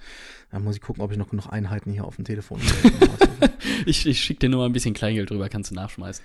Da 0.51 0.59
muss 0.59 0.75
ich 0.75 0.81
gucken, 0.81 1.03
ob 1.03 1.11
ich 1.11 1.17
noch 1.17 1.29
genug 1.29 1.51
Einheiten 1.51 1.91
hier 1.91 2.05
auf 2.05 2.17
dem 2.17 2.25
Telefon 2.25 2.59
habe. 2.61 3.51
ich 3.85 4.05
ich 4.05 4.19
schicke 4.19 4.41
dir 4.41 4.49
nur 4.49 4.59
mal 4.59 4.65
ein 4.65 4.73
bisschen 4.73 4.93
Kleingeld 4.93 5.29
drüber, 5.29 5.49
kannst 5.49 5.71
du 5.71 5.75
nachschmeißen. 5.75 6.23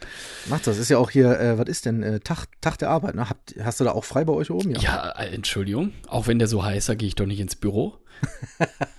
Macht 0.49 0.67
das. 0.67 0.79
Ist 0.79 0.89
ja 0.89 0.99
auch 0.99 1.11
hier, 1.11 1.39
äh, 1.39 1.59
was 1.59 1.69
ist 1.69 1.87
denn, 1.87 2.03
äh, 2.03 2.21
Tag, 2.21 2.47
Tag 2.61 2.79
der 2.79 2.91
Arbeit, 2.91 3.15
ne? 3.15 3.29
Habt, 3.29 3.55
hast 3.63 3.81
du 3.81 3.85
da 3.85 3.93
auch 3.93 4.05
frei 4.05 4.25
bei 4.25 4.33
euch 4.33 4.51
oben? 4.51 4.73
Ja, 4.73 4.81
ja 4.81 5.11
äh, 5.11 5.35
Entschuldigung. 5.35 5.93
Auch 6.09 6.27
wenn 6.27 6.39
der 6.39 6.49
so 6.49 6.65
heißt, 6.65 6.89
da 6.89 6.95
gehe 6.95 7.09
ich 7.09 7.15
doch 7.15 7.27
nicht 7.27 7.41
ins 7.41 7.57
Büro. 7.57 7.99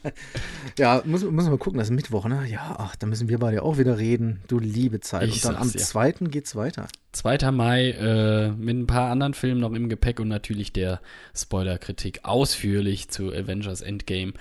ja, 0.78 1.02
muss, 1.06 1.24
muss 1.24 1.45
man 1.45 1.60
gucken, 1.60 1.78
das 1.78 1.89
ist 1.89 1.95
Mittwoch, 1.95 2.26
ne? 2.26 2.45
Ja, 2.47 2.76
ach, 2.78 2.95
da 2.95 3.08
müssen 3.08 3.30
wir 3.30 3.39
beide 3.39 3.63
auch 3.63 3.78
wieder 3.78 3.97
reden. 3.97 4.41
Du 4.47 4.60
liebe 4.60 5.00
Zeit. 5.00 5.28
Ich 5.28 5.45
und 5.45 5.54
dann 5.54 5.62
am 5.62 5.69
ja. 5.69 5.80
2. 5.80 6.12
geht's 6.30 6.56
weiter. 6.56 6.88
2. 7.13 7.52
Mai 7.52 7.89
äh, 7.91 8.52
mit 8.52 8.78
ein 8.78 8.88
paar 8.88 9.12
anderen 9.12 9.34
Filmen 9.34 9.60
noch 9.60 9.74
im 9.74 9.89
Gepäck 9.89 10.19
und 10.19 10.30
natürlich 10.30 10.71
der 10.71 11.02
Spoiler-Kritik 11.36 12.21
ausführlich 12.24 13.10
zu 13.10 13.32
Avengers 13.32 13.82
Endgame. 13.82 14.34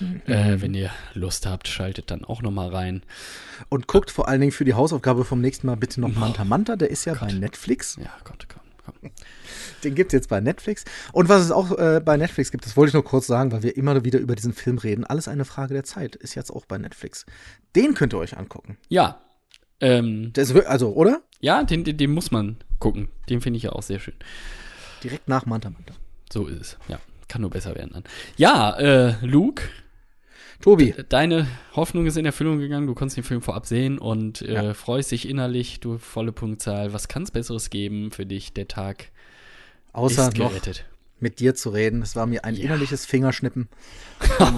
Mhm. 0.00 0.22
Äh, 0.26 0.60
wenn 0.60 0.74
ihr 0.74 0.90
Lust 1.14 1.46
habt, 1.46 1.68
schaltet 1.68 2.10
dann 2.10 2.24
auch 2.24 2.42
nochmal 2.42 2.68
rein. 2.68 3.02
Und 3.68 3.86
guckt 3.86 4.10
vor 4.10 4.28
allen 4.28 4.40
Dingen 4.40 4.52
für 4.52 4.64
die 4.64 4.74
Hausaufgabe 4.74 5.24
vom 5.24 5.40
nächsten 5.40 5.66
Mal 5.66 5.76
bitte 5.76 6.00
noch 6.00 6.14
Manta 6.14 6.44
Manta, 6.44 6.76
der 6.76 6.90
ist 6.90 7.04
ja 7.04 7.14
Gott. 7.14 7.28
bei 7.28 7.32
Netflix. 7.32 7.96
Ja, 7.96 8.12
Gott, 8.24 8.46
Gott. 8.48 8.60
Den 9.84 9.94
gibt 9.94 10.12
es 10.12 10.16
jetzt 10.16 10.28
bei 10.28 10.40
Netflix. 10.40 10.84
Und 11.12 11.28
was 11.28 11.42
es 11.42 11.50
auch 11.50 11.76
äh, 11.78 12.00
bei 12.04 12.16
Netflix 12.16 12.50
gibt, 12.50 12.66
das 12.66 12.76
wollte 12.76 12.88
ich 12.90 12.94
nur 12.94 13.04
kurz 13.04 13.26
sagen, 13.26 13.52
weil 13.52 13.62
wir 13.62 13.76
immer 13.76 14.04
wieder 14.04 14.18
über 14.18 14.34
diesen 14.34 14.52
Film 14.52 14.78
reden. 14.78 15.04
Alles 15.04 15.28
eine 15.28 15.44
Frage 15.44 15.74
der 15.74 15.84
Zeit 15.84 16.16
ist 16.16 16.34
jetzt 16.34 16.50
auch 16.50 16.66
bei 16.66 16.78
Netflix. 16.78 17.26
Den 17.76 17.94
könnt 17.94 18.14
ihr 18.14 18.18
euch 18.18 18.36
angucken. 18.36 18.76
Ja. 18.88 19.20
Ähm, 19.80 20.32
ist, 20.36 20.54
also, 20.66 20.92
oder? 20.92 21.22
Ja, 21.40 21.62
den, 21.64 21.84
den, 21.84 21.96
den 21.96 22.10
muss 22.10 22.30
man 22.30 22.56
gucken. 22.78 23.08
Den 23.28 23.40
finde 23.40 23.56
ich 23.56 23.62
ja 23.62 23.72
auch 23.72 23.82
sehr 23.82 23.98
schön. 23.98 24.14
Direkt 25.02 25.28
nach 25.28 25.46
Manta 25.46 25.70
Manta. 25.70 25.94
So 26.32 26.46
ist 26.46 26.60
es, 26.60 26.78
ja. 26.88 27.00
Kann 27.28 27.42
nur 27.42 27.50
besser 27.50 27.74
werden 27.76 27.92
dann. 27.92 28.04
Ja, 28.36 28.76
äh, 28.78 29.14
Luke. 29.24 29.62
Tobi. 30.60 30.94
Deine 31.08 31.46
Hoffnung 31.74 32.06
ist 32.06 32.16
in 32.16 32.26
Erfüllung 32.26 32.58
gegangen. 32.58 32.86
Du 32.86 32.94
konntest 32.94 33.16
den 33.16 33.24
Film 33.24 33.40
vorab 33.40 33.66
sehen 33.66 33.98
und 33.98 34.42
äh, 34.42 34.54
ja. 34.54 34.74
freust 34.74 35.10
dich 35.10 35.28
innerlich. 35.28 35.80
Du 35.80 35.98
volle 35.98 36.32
Punktzahl. 36.32 36.92
Was 36.92 37.08
kann 37.08 37.22
es 37.22 37.30
Besseres 37.30 37.70
geben 37.70 38.10
für 38.10 38.26
dich? 38.26 38.52
Der 38.52 38.68
Tag 38.68 39.06
Außer 39.92 40.28
ist 40.28 40.34
gerettet. 40.34 40.84
Noch 40.86 40.90
mit 41.20 41.40
dir 41.40 41.54
zu 41.54 41.70
reden. 41.70 42.02
Es 42.02 42.16
war 42.16 42.26
mir 42.26 42.44
ein 42.44 42.54
ja. 42.54 42.64
innerliches 42.64 43.06
Fingerschnippen. 43.06 43.68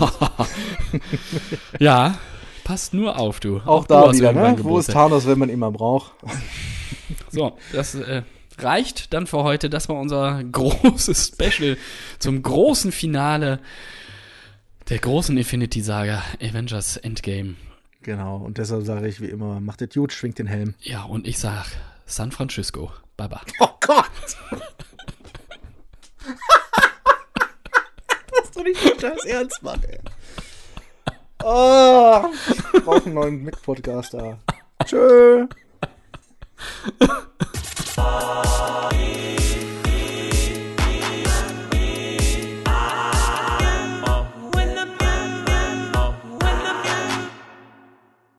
ja, 1.79 2.19
passt 2.65 2.95
nur 2.95 3.19
auf, 3.19 3.41
du. 3.41 3.59
Auch, 3.59 3.67
Auch 3.67 3.87
da 3.87 4.13
wieder, 4.13 4.33
ne? 4.33 4.57
Wo 4.61 4.79
ist 4.79 4.91
Thanos, 4.91 5.27
wenn 5.27 5.39
man 5.39 5.51
ihn 5.51 5.59
mal 5.59 5.71
braucht? 5.71 6.13
so, 7.31 7.59
das 7.73 7.95
äh, 7.95 8.23
reicht 8.59 9.13
dann 9.13 9.27
für 9.27 9.43
heute. 9.43 9.71
Das 9.71 9.89
war 9.89 9.97
unser 9.97 10.43
großes 10.53 11.33
Special 11.35 11.77
zum 12.19 12.43
großen 12.43 12.93
Finale 12.93 13.61
der 14.89 14.99
großen 14.99 15.37
Infinity-Saga, 15.37 16.23
Avengers 16.41 16.97
Endgame. 16.97 17.55
Genau, 18.03 18.37
und 18.37 18.59
deshalb 18.59 18.85
sage 18.85 19.07
ich 19.09 19.21
wie 19.21 19.27
immer, 19.27 19.61
macht 19.61 19.81
es 19.83 19.95
gut, 19.95 20.13
schwingt 20.13 20.39
den 20.39 20.49
Helm. 20.49 20.75
Ja, 20.81 21.05
und 21.05 21.27
ich 21.27 21.39
sag 21.39 21.67
San 22.05 22.33
Francisco. 22.33 22.93
Baba. 23.17 23.41
Oh 23.61 23.69
Gott! 23.81 24.11
das 28.31 28.45
ist 28.45 28.57
doch 28.57 28.65
nicht 28.65 28.81
so 28.81 28.99
scheiß 28.99 29.25
ernst, 29.25 29.63
Mann, 29.63 29.81
ey. 29.85 29.99
Oh, 31.45 32.25
ich 32.75 32.85
brauche 32.85 33.05
einen 33.05 33.15
neuen 33.15 33.45
Mic-Podcaster. 33.45 34.39
Tschö. 34.85 35.47